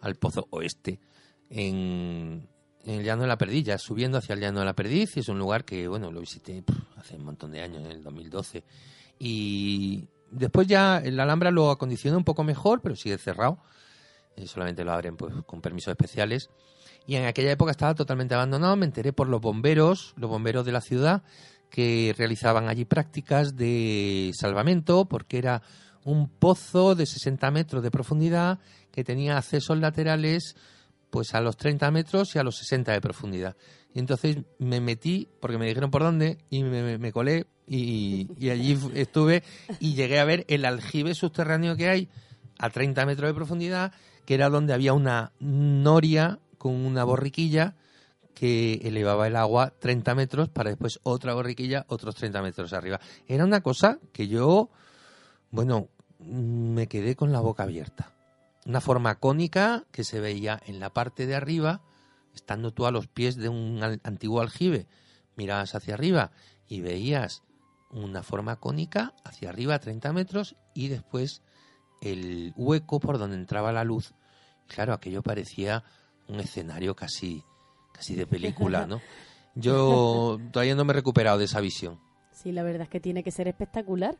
[0.01, 0.99] al Pozo Oeste,
[1.49, 2.47] en,
[2.83, 5.29] el Llano de la Perdiz, ya subiendo hacia el Llano de la Perdiz, y es
[5.29, 6.63] un lugar que, bueno, lo visité
[6.97, 8.63] hace un montón de años, en el 2012.
[9.17, 13.59] Y después ya la Alhambra lo acondiciona un poco mejor, pero sigue cerrado.
[14.35, 16.49] Eh, solamente lo abren pues con permisos especiales.
[17.07, 18.75] Y en aquella época estaba totalmente abandonado.
[18.75, 21.23] Me enteré por los bomberos, los bomberos de la ciudad,
[21.75, 25.61] que realizaban allí prácticas de salvamento, porque era
[26.05, 28.59] un pozo de 60 metros de profundidad
[28.93, 30.55] que tenía accesos laterales
[31.09, 33.57] pues a los 30 metros y a los 60 de profundidad.
[33.93, 39.43] Y entonces me metí, porque me dijeron por dónde, y me, colé y, allí estuve
[39.81, 42.09] y llegué a ver el aljibe subterráneo que hay
[42.57, 43.91] a 30 metros de profundidad,
[44.25, 47.75] que era donde había una noria con una borriquilla
[48.35, 52.99] que elevaba el agua 30 metros para después otra borriquilla otros 30 metros arriba.
[53.27, 54.69] Era una cosa que yo,
[55.49, 55.87] bueno,
[56.19, 58.15] me quedé con la boca abierta
[58.65, 61.81] una forma cónica que se veía en la parte de arriba,
[62.33, 64.87] estando tú a los pies de un antiguo aljibe,
[65.35, 66.31] mirabas hacia arriba
[66.67, 67.43] y veías
[67.91, 71.43] una forma cónica hacia arriba a 30 metros y después
[72.01, 74.13] el hueco por donde entraba la luz.
[74.67, 75.83] Claro, aquello parecía
[76.27, 77.43] un escenario casi,
[77.95, 79.01] casi de película, ¿no?
[79.55, 81.99] Yo todavía no me he recuperado de esa visión.
[82.31, 84.17] Sí, la verdad es que tiene que ser espectacular,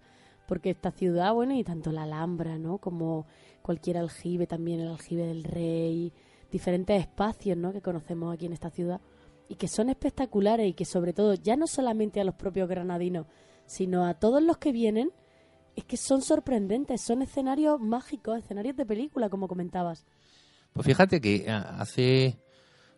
[0.48, 2.78] porque esta ciudad, bueno, y tanto la Alhambra, ¿no?
[2.78, 3.26] Como
[3.62, 6.14] cualquier aljibe, también el aljibe del rey,
[6.52, 7.74] diferentes espacios ¿no?
[7.74, 9.02] que conocemos aquí en esta ciudad
[9.50, 13.28] y que son espectaculares y que sobre todo ya no solamente a los propios granadinos,
[13.66, 15.12] sino a todos los que vienen,
[15.76, 20.06] es que son sorprendentes, son escenarios mágicos, escenarios de película, como comentabas.
[20.74, 22.40] Pues fíjate que ah, hace,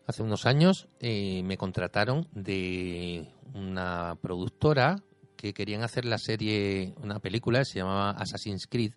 [0.08, 5.02] hace unos años eh, me contrataron de una productora
[5.36, 8.94] que querían hacer la serie, una película, se llamaba Assassin's Creed,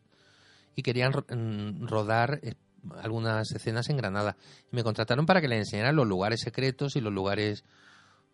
[0.73, 2.55] y querían mm, rodar eh,
[3.03, 4.37] algunas escenas en Granada.
[4.71, 7.65] me contrataron para que les enseñara los lugares secretos y los lugares,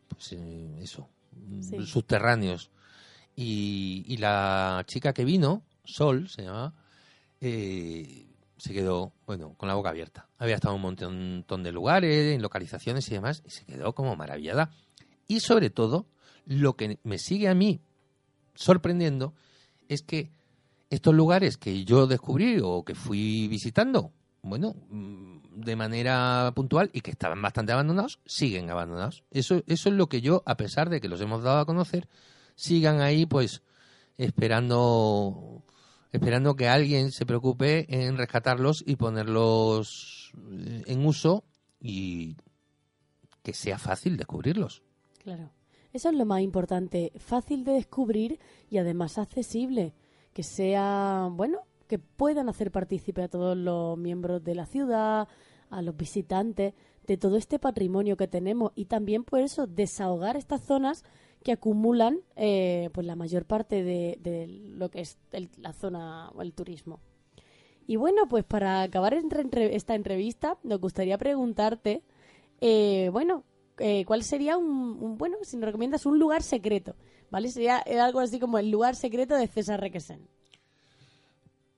[0.08, 2.70] pues eh, eso, mm, subterráneos.
[3.36, 6.74] Y, la chica que vino, Sol se llamaba,
[7.42, 8.27] eh,
[8.68, 10.28] se quedó, bueno, con la boca abierta.
[10.38, 14.16] Había estado en un montón de lugares, en localizaciones y demás, y se quedó como
[14.16, 14.72] maravillada.
[15.28, 16.06] Y sobre todo,
[16.46, 17.82] lo que me sigue a mí
[18.56, 19.34] sorprendiendo
[19.88, 20.32] es que
[20.90, 27.02] estos lugares que yo descubrí o que fui visitando, bueno, mm, de manera puntual y
[27.02, 29.24] que estaban bastante abandonados, siguen abandonados.
[29.32, 32.08] Eso, eso es lo que yo, a pesar de que los hemos dado a conocer,
[32.56, 33.62] sigan ahí pues
[34.18, 35.64] esperando
[36.12, 40.32] esperando que alguien se preocupe en rescatarlos y ponerlos
[40.86, 41.44] en uso
[41.80, 42.36] y
[43.44, 44.84] que sea fácil descubrirlos.
[45.24, 45.52] Claro.
[45.94, 48.40] Eso es lo más importante, fácil de descubrir
[48.70, 49.94] y además accesible
[50.34, 55.28] que sea, bueno, que puedan hacer partícipe a todos los miembros de la ciudad,
[55.70, 56.74] a los visitantes,
[57.08, 61.04] de todo este patrimonio que tenemos y también por eso desahogar estas zonas
[61.44, 65.18] que acumulan eh, pues la mayor parte de, lo que es
[65.58, 67.00] la zona o el turismo.
[67.88, 72.04] Y bueno, pues para acabar esta entrevista, nos gustaría preguntarte,
[72.60, 73.44] eh, bueno,
[73.78, 76.96] eh, ¿cuál sería un, bueno, si nos recomiendas un lugar secreto?
[77.30, 77.50] ¿vale?
[77.50, 80.28] Sería algo así como el lugar secreto de César Requesén.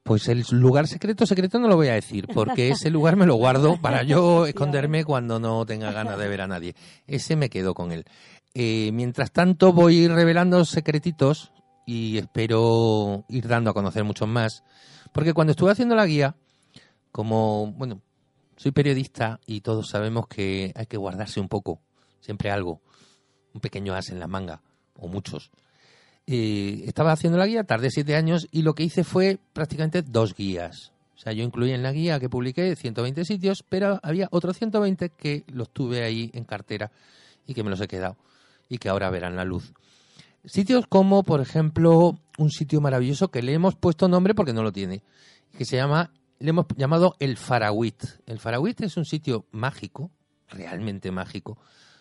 [0.04, 3.36] Pues el lugar secreto, secreto no lo voy a decir, porque ese lugar me lo
[3.36, 6.74] guardo para yo esconderme cuando no tenga ganas de ver a nadie.
[7.06, 8.06] Ese me quedo con él.
[8.53, 11.51] Eh, mientras tanto voy revelando secretitos
[11.85, 14.63] y espero ir dando a conocer muchos más,
[15.12, 16.35] porque cuando estuve haciendo la guía,
[17.12, 18.01] como, bueno,
[18.57, 21.79] soy periodista y todos sabemos que hay que guardarse un poco,
[22.21, 22.81] siempre algo,
[23.53, 24.62] un pequeño as en la manga
[24.95, 25.51] o muchos.
[26.25, 30.35] Eh, estaba haciendo la guía, tardé siete años y lo que hice fue prácticamente dos
[30.35, 30.91] guías.
[31.15, 35.09] O sea, yo incluí en la guía que publiqué 120 sitios, pero había otros 120
[35.09, 36.91] que los tuve ahí en cartera
[37.45, 38.15] y que me los he quedado
[38.69, 39.73] y que ahora verán la luz.
[40.45, 44.71] Sitios como, por ejemplo, un sitio maravilloso que le hemos puesto nombre porque no lo
[44.71, 45.03] tiene,
[45.58, 48.03] que se llama, le hemos llamado el Farawit.
[48.25, 50.12] El Farawit es un sitio mágico,
[50.47, 51.58] realmente mágico,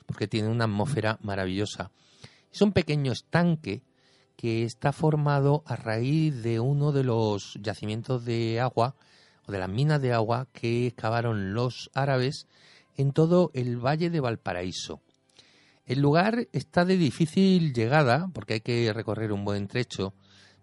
[0.07, 1.91] porque tiene una atmósfera maravillosa.
[2.53, 3.83] Es un pequeño estanque
[4.37, 8.95] que está formado a raíz de uno de los yacimientos de agua
[9.47, 12.47] o de las minas de agua que excavaron los árabes
[12.97, 15.01] en todo el valle de Valparaíso.
[15.89, 20.15] El lugar está de difícil llegada porque hay que recorrer un buen trecho,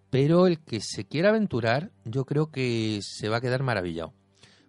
[0.10, 4.14] pero el que se quiera aventurar yo creo que se va a quedar maravillado.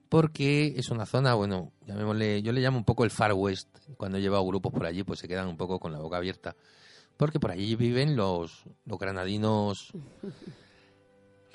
[0.09, 3.69] Porque es una zona, bueno, llamémosle, yo le llamo un poco el Far West.
[3.97, 6.57] Cuando he llevado grupos por allí, pues se quedan un poco con la boca abierta
[7.17, 9.93] porque por allí viven los, los granadinos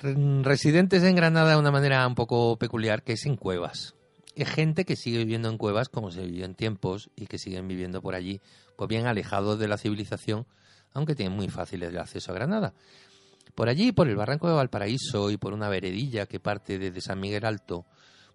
[0.00, 3.94] residentes en Granada de una manera un poco peculiar, que es en cuevas.
[4.34, 7.68] es gente que sigue viviendo en cuevas como se vivió en tiempos y que siguen
[7.68, 8.40] viviendo por allí,
[8.82, 10.44] pues bien alejados de la civilización,
[10.92, 12.74] aunque tienen muy fácil el acceso a Granada.
[13.54, 17.20] Por allí, por el barranco de Valparaíso y por una veredilla que parte desde San
[17.20, 17.86] Miguel Alto,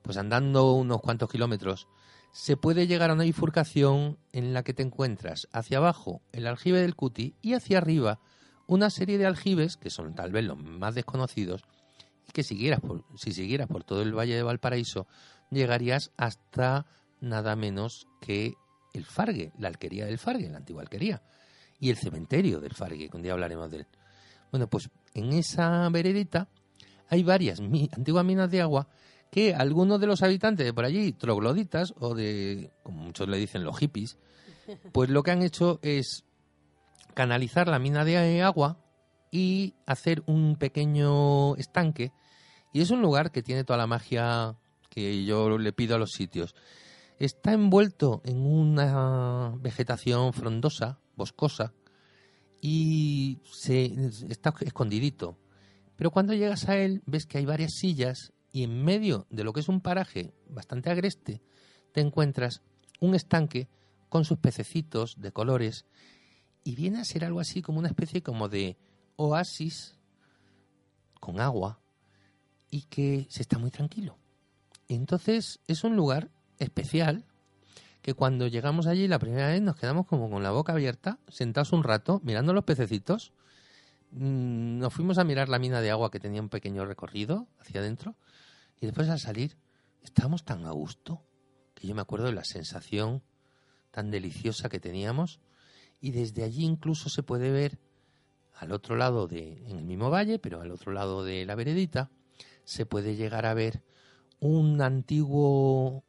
[0.02, 1.90] pues andando unos cuantos kilómetros,
[2.32, 6.80] se puede llegar a una bifurcación en la que te encuentras hacia abajo el aljibe
[6.80, 8.22] del Cuti y hacia arriba
[8.68, 11.64] una serie de aljibes que son tal vez los más desconocidos
[12.26, 15.08] y que siguieras por, si siguieras por todo el valle de Valparaíso
[15.52, 16.86] llegarías hasta
[17.20, 18.54] nada menos que
[18.94, 21.22] el Fargue, la alquería del Fargue, la antigua alquería,
[21.80, 23.88] y el cementerio del Fargue, que un día hablaremos de él.
[24.52, 26.48] Bueno, pues en esa veredita
[27.10, 28.88] hay varias antiguas minas de agua
[29.32, 33.64] que algunos de los habitantes de por allí, trogloditas, o de, como muchos le dicen,
[33.64, 34.18] los hippies,
[34.92, 36.24] pues lo que han hecho es
[37.14, 38.78] canalizar la mina de agua
[39.32, 42.12] y hacer un pequeño estanque.
[42.74, 44.56] Y es un lugar que tiene toda la magia
[44.90, 46.56] que yo le pido a los sitios.
[47.20, 51.74] Está envuelto en una vegetación frondosa, boscosa,
[52.62, 53.86] y se,
[54.30, 55.38] está escondidito.
[55.96, 59.54] Pero cuando llegas a él ves que hay varias sillas y en medio de lo
[59.54, 61.42] que es un paraje bastante agreste
[61.92, 62.62] te encuentras
[63.00, 63.68] un estanque
[64.10, 65.86] con sus pececitos de colores
[66.64, 68.78] y viene a ser algo así como una especie como de
[69.16, 69.98] oasis
[71.20, 71.80] con agua
[72.70, 74.18] y que se está muy tranquilo.
[74.88, 76.30] Entonces es un lugar
[76.60, 77.26] especial
[78.02, 81.74] que cuando llegamos allí la primera vez nos quedamos como con la boca abierta, sentados
[81.74, 83.34] un rato, mirando los pececitos.
[84.12, 87.82] Mm, nos fuimos a mirar la mina de agua que tenía un pequeño recorrido hacia
[87.82, 88.16] adentro
[88.80, 89.58] y después al salir
[90.04, 91.22] estábamos tan a gusto
[91.76, 93.22] que yo me acuerdo de la sensación
[93.92, 95.42] tan deliciosa que teníamos
[96.00, 97.78] y desde allí incluso se puede ver
[98.56, 102.10] al otro lado de en el mismo valle, pero al otro lado de la veredita
[102.64, 103.84] se puede llegar a ver
[104.40, 106.04] un antiguo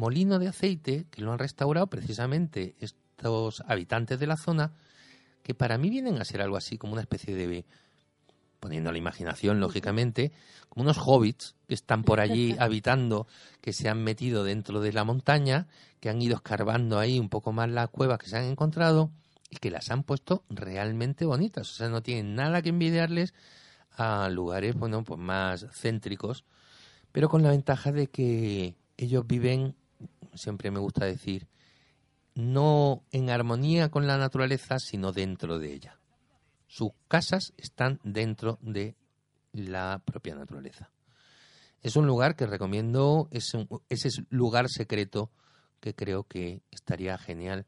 [0.00, 4.72] molino de aceite que lo han restaurado precisamente estos habitantes de la zona,
[5.42, 7.64] que para mí vienen a ser algo así como una especie de,
[8.58, 10.32] poniendo la imaginación lógicamente,
[10.70, 13.26] como unos hobbits que están por allí habitando,
[13.60, 15.68] que se han metido dentro de la montaña,
[16.00, 19.10] que han ido escarbando ahí un poco más las cuevas que se han encontrado
[19.50, 21.70] y que las han puesto realmente bonitas.
[21.70, 23.34] O sea, no tienen nada que envidiarles
[23.90, 26.44] a lugares, bueno, pues más céntricos
[27.12, 29.74] pero con la ventaja de que ellos viven,
[30.34, 31.48] siempre me gusta decir,
[32.34, 35.98] no en armonía con la naturaleza, sino dentro de ella.
[36.66, 38.96] Sus casas están dentro de
[39.52, 40.90] la propia naturaleza.
[41.82, 43.54] Es un lugar que recomiendo, es
[43.88, 45.30] ese lugar secreto
[45.80, 47.66] que creo que estaría genial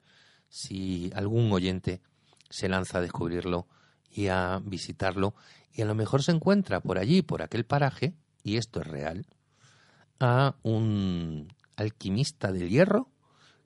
[0.48, 2.02] si algún oyente
[2.50, 3.66] se lanza a descubrirlo
[4.10, 5.34] y a visitarlo
[5.72, 9.26] y a lo mejor se encuentra por allí, por aquel paraje, y esto es real,
[10.20, 13.08] a un alquimista del hierro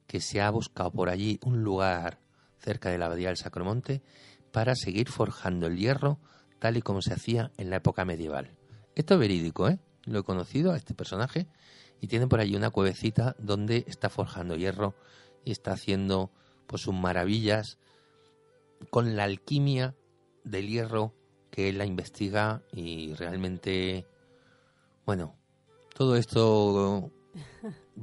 [0.07, 2.21] que se ha buscado por allí un lugar
[2.59, 4.03] cerca de la abadía del Sacromonte
[4.53, 6.19] para seguir forjando el hierro
[6.59, 8.57] tal y como se hacía en la época medieval.
[8.95, 9.79] Esto es verídico, ¿eh?
[10.05, 11.47] Lo he conocido a este personaje
[12.01, 14.95] y tiene por allí una cuevecita donde está forjando hierro
[15.45, 16.31] y está haciendo
[16.67, 17.79] pues sus maravillas
[18.91, 19.95] con la alquimia
[20.45, 21.15] del hierro
[21.51, 24.07] que él la investiga y realmente,
[25.05, 25.35] bueno,
[25.95, 27.11] todo esto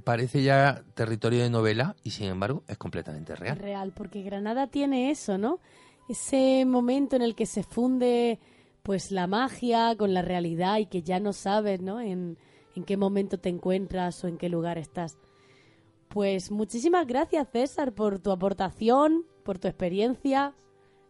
[0.03, 3.57] parece ya territorio de novela y sin embargo es completamente real.
[3.57, 5.59] Real, porque Granada tiene eso, ¿no?
[6.09, 8.39] Ese momento en el que se funde
[8.81, 12.01] pues la magia con la realidad y que ya no sabes, ¿no?
[12.01, 12.37] En,
[12.75, 15.17] en qué momento te encuentras o en qué lugar estás.
[16.09, 20.53] Pues muchísimas gracias, César, por tu aportación, por tu experiencia,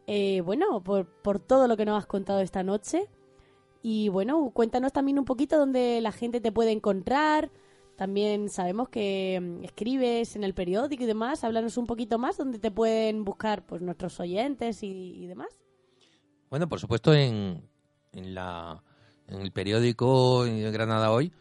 [0.07, 3.07] eh, bueno, por, por todo lo que nos has contado esta noche.
[3.81, 7.51] Y bueno, cuéntanos también un poquito dónde la gente te puede encontrar.
[8.03, 11.45] También sabemos que mm, escribes en el periódico y demás.
[11.45, 15.47] Háblanos un poquito más dónde te pueden buscar pues nuestros oyentes y, demás.
[16.49, 17.63] Bueno, por supuesto en,
[18.11, 18.83] en, la,
[19.29, 21.31] en el periódico Granada Hoy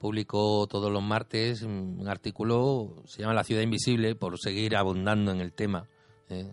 [0.00, 5.40] publicó todos los martes un artículo, se llama La ciudad invisible, por seguir abundando en
[5.40, 5.86] el tema.
[6.30, 6.50] ¿eh?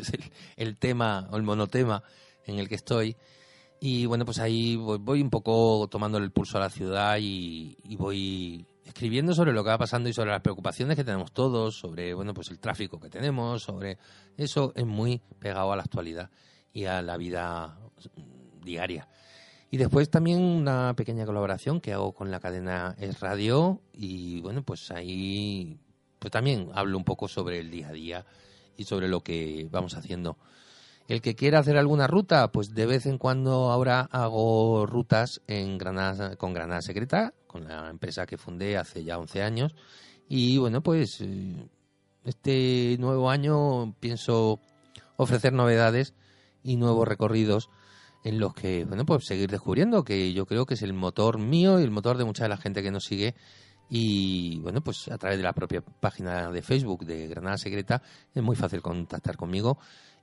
[0.56, 2.02] el tema o el monotema
[2.46, 3.14] en el que estoy.
[3.78, 8.64] Y bueno, pues ahí voy, un poco tomando el pulso a la ciudad y, voy
[8.84, 12.34] escribiendo sobre lo que va pasando y sobre las preocupaciones que tenemos todos, sobre bueno,
[12.34, 13.98] pues el tráfico que tenemos, sobre
[14.36, 16.30] eso es muy pegado a la actualidad
[16.72, 17.78] y a la vida
[18.62, 19.08] diaria.
[19.70, 24.62] Y después también una pequeña colaboración que hago con la cadena Es Radio y bueno,
[24.62, 25.78] pues ahí
[26.18, 28.26] pues también hablo un poco sobre el día a día
[28.76, 30.36] y sobre lo que vamos haciendo.
[31.08, 35.78] El que quiera hacer alguna ruta, pues de vez en cuando ahora hago rutas en
[35.78, 39.74] Granada, con Granada Secreta, con la empresa que fundé hace ya 11 años.
[40.28, 41.68] Y bueno, pues eh,
[42.24, 44.60] este nuevo año pienso
[45.16, 46.14] ofrecer novedades
[46.64, 47.68] y nuevos recorridos
[48.24, 51.80] en los que, bueno, pues seguir descubriendo, que yo creo que es el motor mío
[51.80, 53.34] y el motor de mucha de la gente que nos sigue.
[53.90, 58.02] Y bueno, pues a través de la propia página de Facebook de Granada Secreta
[58.34, 59.78] es muy fácil contactar conmigo.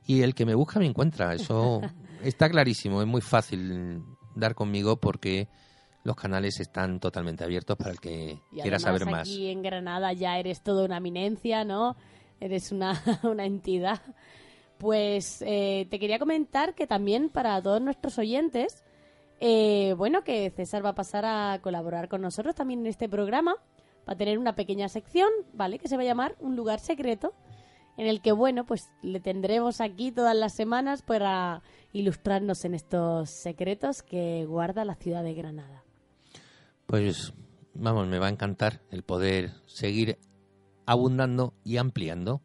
[0.08, 1.82] Y el que me busca me encuentra, eso
[2.24, 4.02] está clarísimo, es muy fácil
[4.36, 5.50] dar conmigo porque
[6.04, 9.28] los canales están totalmente abiertos para el que quiera saber más.
[9.28, 11.96] Aquí en Granada ya eres toda una eminencia, ¿no?
[12.40, 14.02] Eres una, una entidad.
[14.78, 18.86] Pues eh, te quería comentar que también para todos nuestros oyentes,
[19.42, 23.56] eh, bueno, que César va a pasar a colaborar con nosotros también en este programa,
[24.08, 25.80] va a tener una pequeña sección, ¿vale?
[25.80, 27.34] Que se va a llamar Un lugar secreto,
[27.98, 33.30] en el que, bueno, pues le tendremos aquí todas las semanas para ilustrarnos en estos
[33.30, 35.84] secretos que guarda la ciudad de Granada.
[36.90, 37.34] Pues,
[37.76, 40.18] vamos, me va a encantar el poder seguir
[40.88, 42.42] abundando y ampliando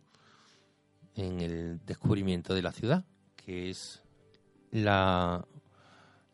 [1.14, 4.02] en el descubrimiento de la ciudad, que es
[4.70, 5.46] la,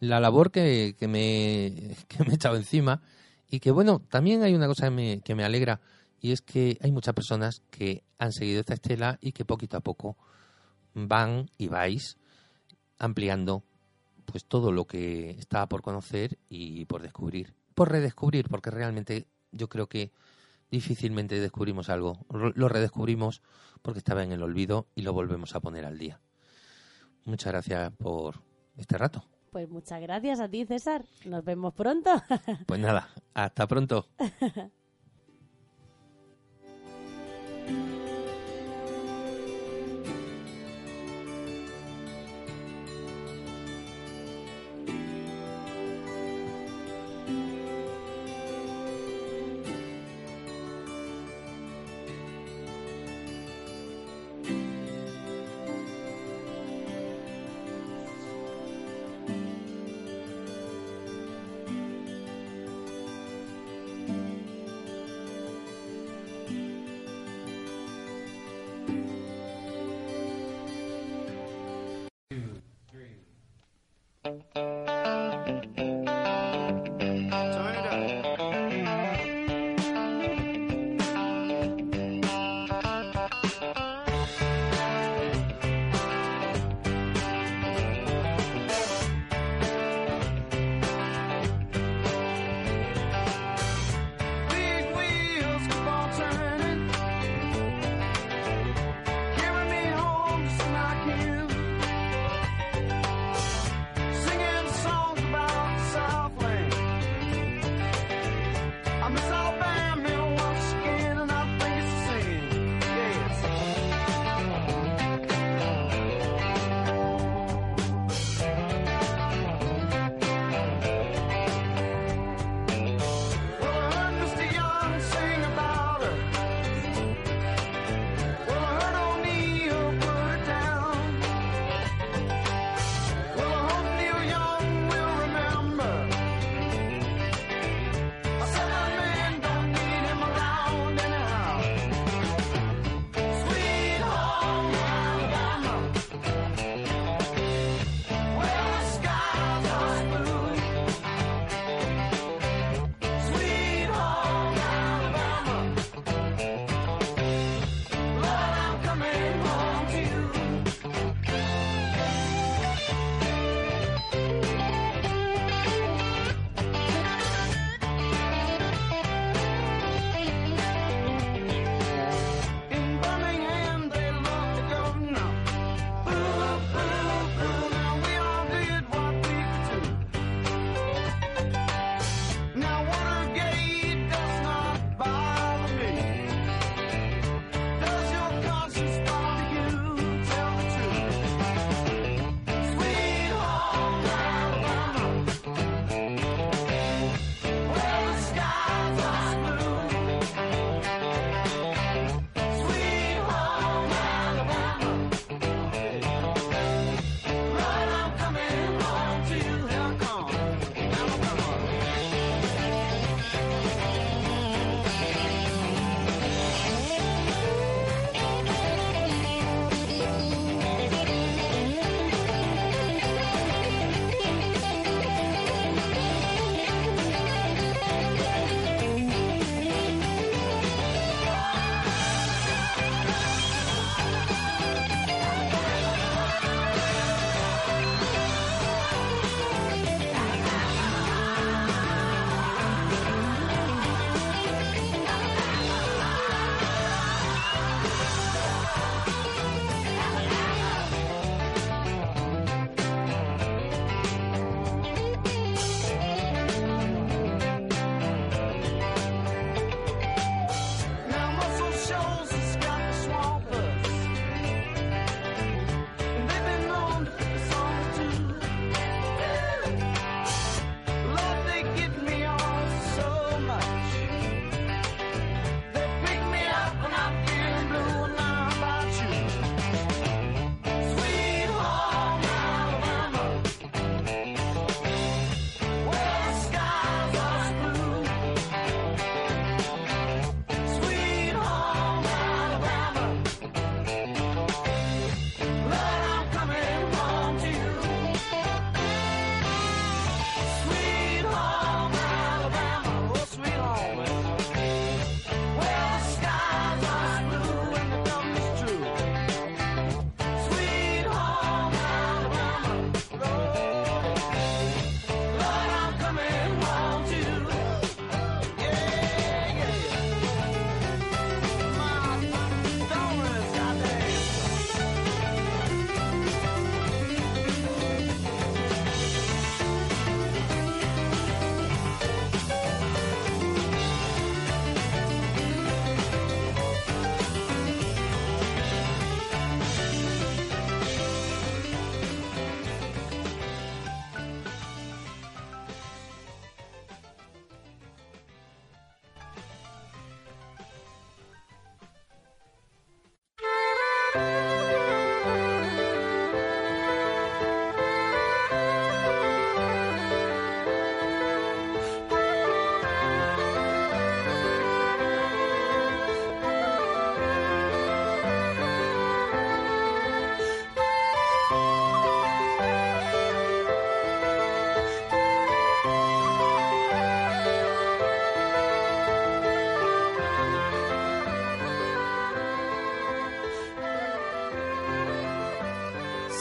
[0.00, 3.00] la labor que, que, me, que me he echado encima.
[3.48, 5.80] Y que, bueno, también hay una cosa que me, que me alegra
[6.20, 9.82] y es que hay muchas personas que han seguido esta estela y que poquito a
[9.82, 10.16] poco
[10.94, 12.18] van y vais
[12.98, 13.62] ampliando
[14.24, 19.70] pues todo lo que estaba por conocer y por descubrir, por redescubrir, porque realmente yo
[19.70, 20.12] creo que
[20.70, 22.26] difícilmente descubrimos algo.
[22.28, 23.40] Lo redescubrimos
[23.80, 26.20] porque estaba en el olvido y lo volvemos a poner al día.
[27.24, 28.42] Muchas gracias por
[28.76, 29.24] este rato.
[29.50, 31.06] Pues muchas gracias a ti, César.
[31.24, 32.10] Nos vemos pronto.
[32.66, 34.06] Pues nada, hasta pronto.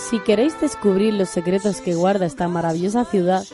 [0.09, 3.45] Si queréis descubrir los secretos que guarda esta maravillosa ciudad,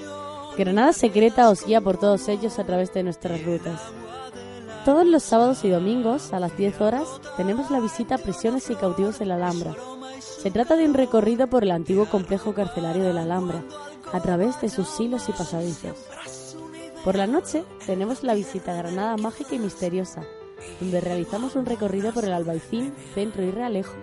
[0.57, 3.81] Granada Secreta os guía por todos ellos a través de nuestras rutas.
[4.85, 8.75] Todos los sábados y domingos a las 10 horas tenemos la visita a prisiones y
[8.75, 9.75] cautivos en la Alhambra.
[10.21, 13.61] Se trata de un recorrido por el antiguo complejo carcelario de la Alhambra,
[14.13, 15.97] a través de sus silos y pasadizos.
[17.03, 20.23] Por la noche tenemos la visita a Granada Mágica y Misteriosa,
[20.79, 23.93] donde realizamos un recorrido por el Albaicín, Centro y Realejo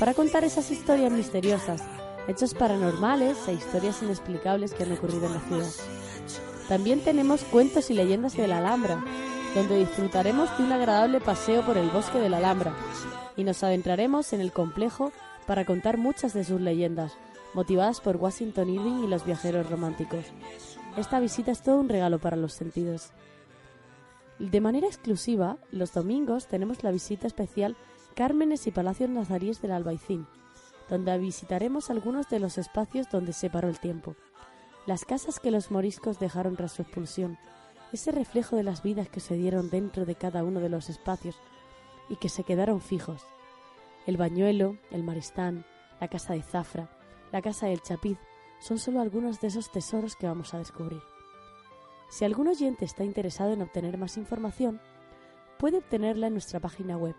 [0.00, 1.82] para contar esas historias misteriosas,
[2.26, 5.70] hechos paranormales e historias inexplicables que han ocurrido en la ciudad.
[6.68, 9.04] También tenemos cuentos y leyendas de la Alhambra,
[9.54, 12.74] donde disfrutaremos de un agradable paseo por el bosque de la Alhambra
[13.36, 15.12] y nos adentraremos en el complejo
[15.46, 17.12] para contar muchas de sus leyendas,
[17.52, 20.24] motivadas por Washington Irving y los viajeros románticos.
[20.96, 23.10] Esta visita es todo un regalo para los sentidos.
[24.38, 27.76] De manera exclusiva, los domingos tenemos la visita especial
[28.14, 30.26] Cármenes y Palacios Nazaríes del Albaicín,
[30.88, 34.16] donde visitaremos algunos de los espacios donde se paró el tiempo.
[34.86, 37.38] Las casas que los moriscos dejaron tras su expulsión,
[37.92, 41.36] ese reflejo de las vidas que se dieron dentro de cada uno de los espacios
[42.08, 43.22] y que se quedaron fijos.
[44.06, 45.64] El bañuelo, el maristán,
[46.00, 46.90] la casa de Zafra,
[47.32, 48.18] la casa del Chapiz
[48.58, 51.02] son solo algunos de esos tesoros que vamos a descubrir.
[52.10, 54.80] Si algún oyente está interesado en obtener más información,
[55.58, 57.14] puede obtenerla en nuestra página web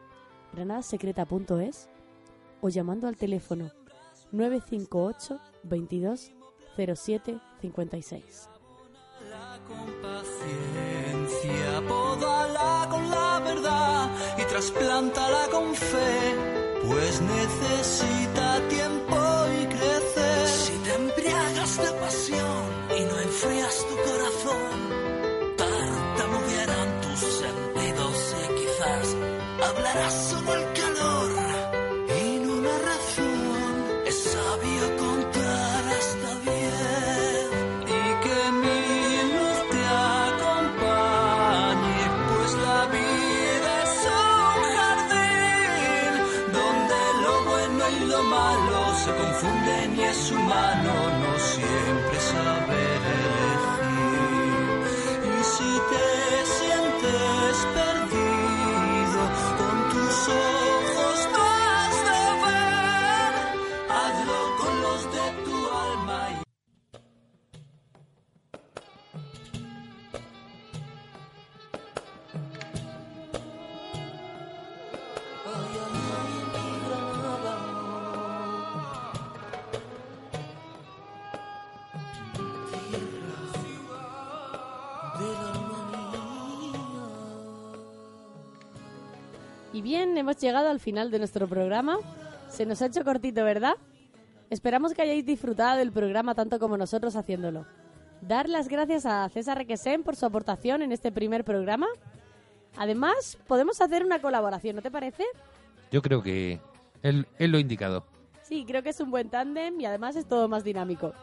[0.54, 1.90] granadasecreta.es
[2.62, 3.72] o llamando al teléfono
[4.32, 6.32] 958 22
[6.76, 8.50] 07 56.
[10.02, 16.36] paciencia, podala con la verdad y trasplántala con fe,
[16.88, 19.18] pues necesita tiempo
[19.62, 20.48] y crecer.
[20.48, 22.64] Si te embriagas de pasión
[22.98, 24.78] y no enfrías tu corazón,
[25.58, 29.16] tartamudearán tus sentidos y quizás
[29.70, 30.41] hablarás solo
[89.82, 91.98] Y bien, hemos llegado al final de nuestro programa.
[92.50, 93.74] Se nos ha hecho cortito, ¿verdad?
[94.52, 97.66] Esperamos que hayáis disfrutado del programa tanto como nosotros haciéndolo.
[98.22, 101.88] Dar las gracias a César Requesén por su aportación en este primer programa.
[102.78, 105.24] Además, podemos hacer una colaboración, ¿no te parece?
[105.92, 106.60] Yo creo que
[107.02, 108.06] él, él lo ha indicado.
[108.44, 111.14] Sí, creo que es un buen tándem y además es todo más dinámico.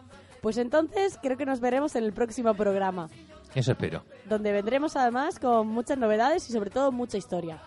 [0.42, 3.08] Pues entonces creo que nos veremos en el próximo programa,
[3.54, 4.02] Eso espero.
[4.28, 7.60] donde vendremos además con muchas novedades y sobre todo mucha historia.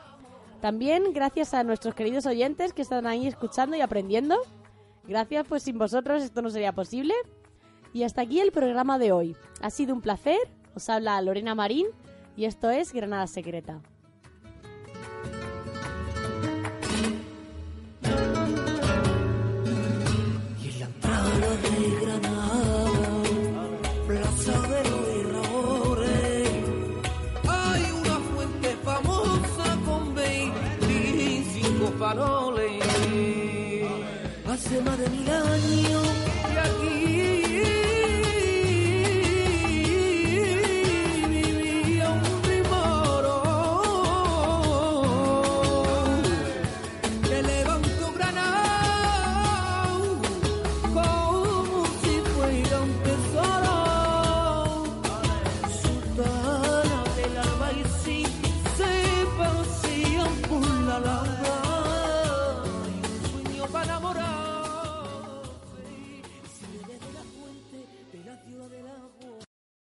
[0.61, 4.37] También gracias a nuestros queridos oyentes que están ahí escuchando y aprendiendo.
[5.07, 7.15] Gracias, pues sin vosotros esto no sería posible.
[7.93, 9.35] Y hasta aquí el programa de hoy.
[9.61, 10.37] Ha sido un placer.
[10.75, 11.87] Os habla Lorena Marín
[12.37, 13.81] y esto es Granada Secreta.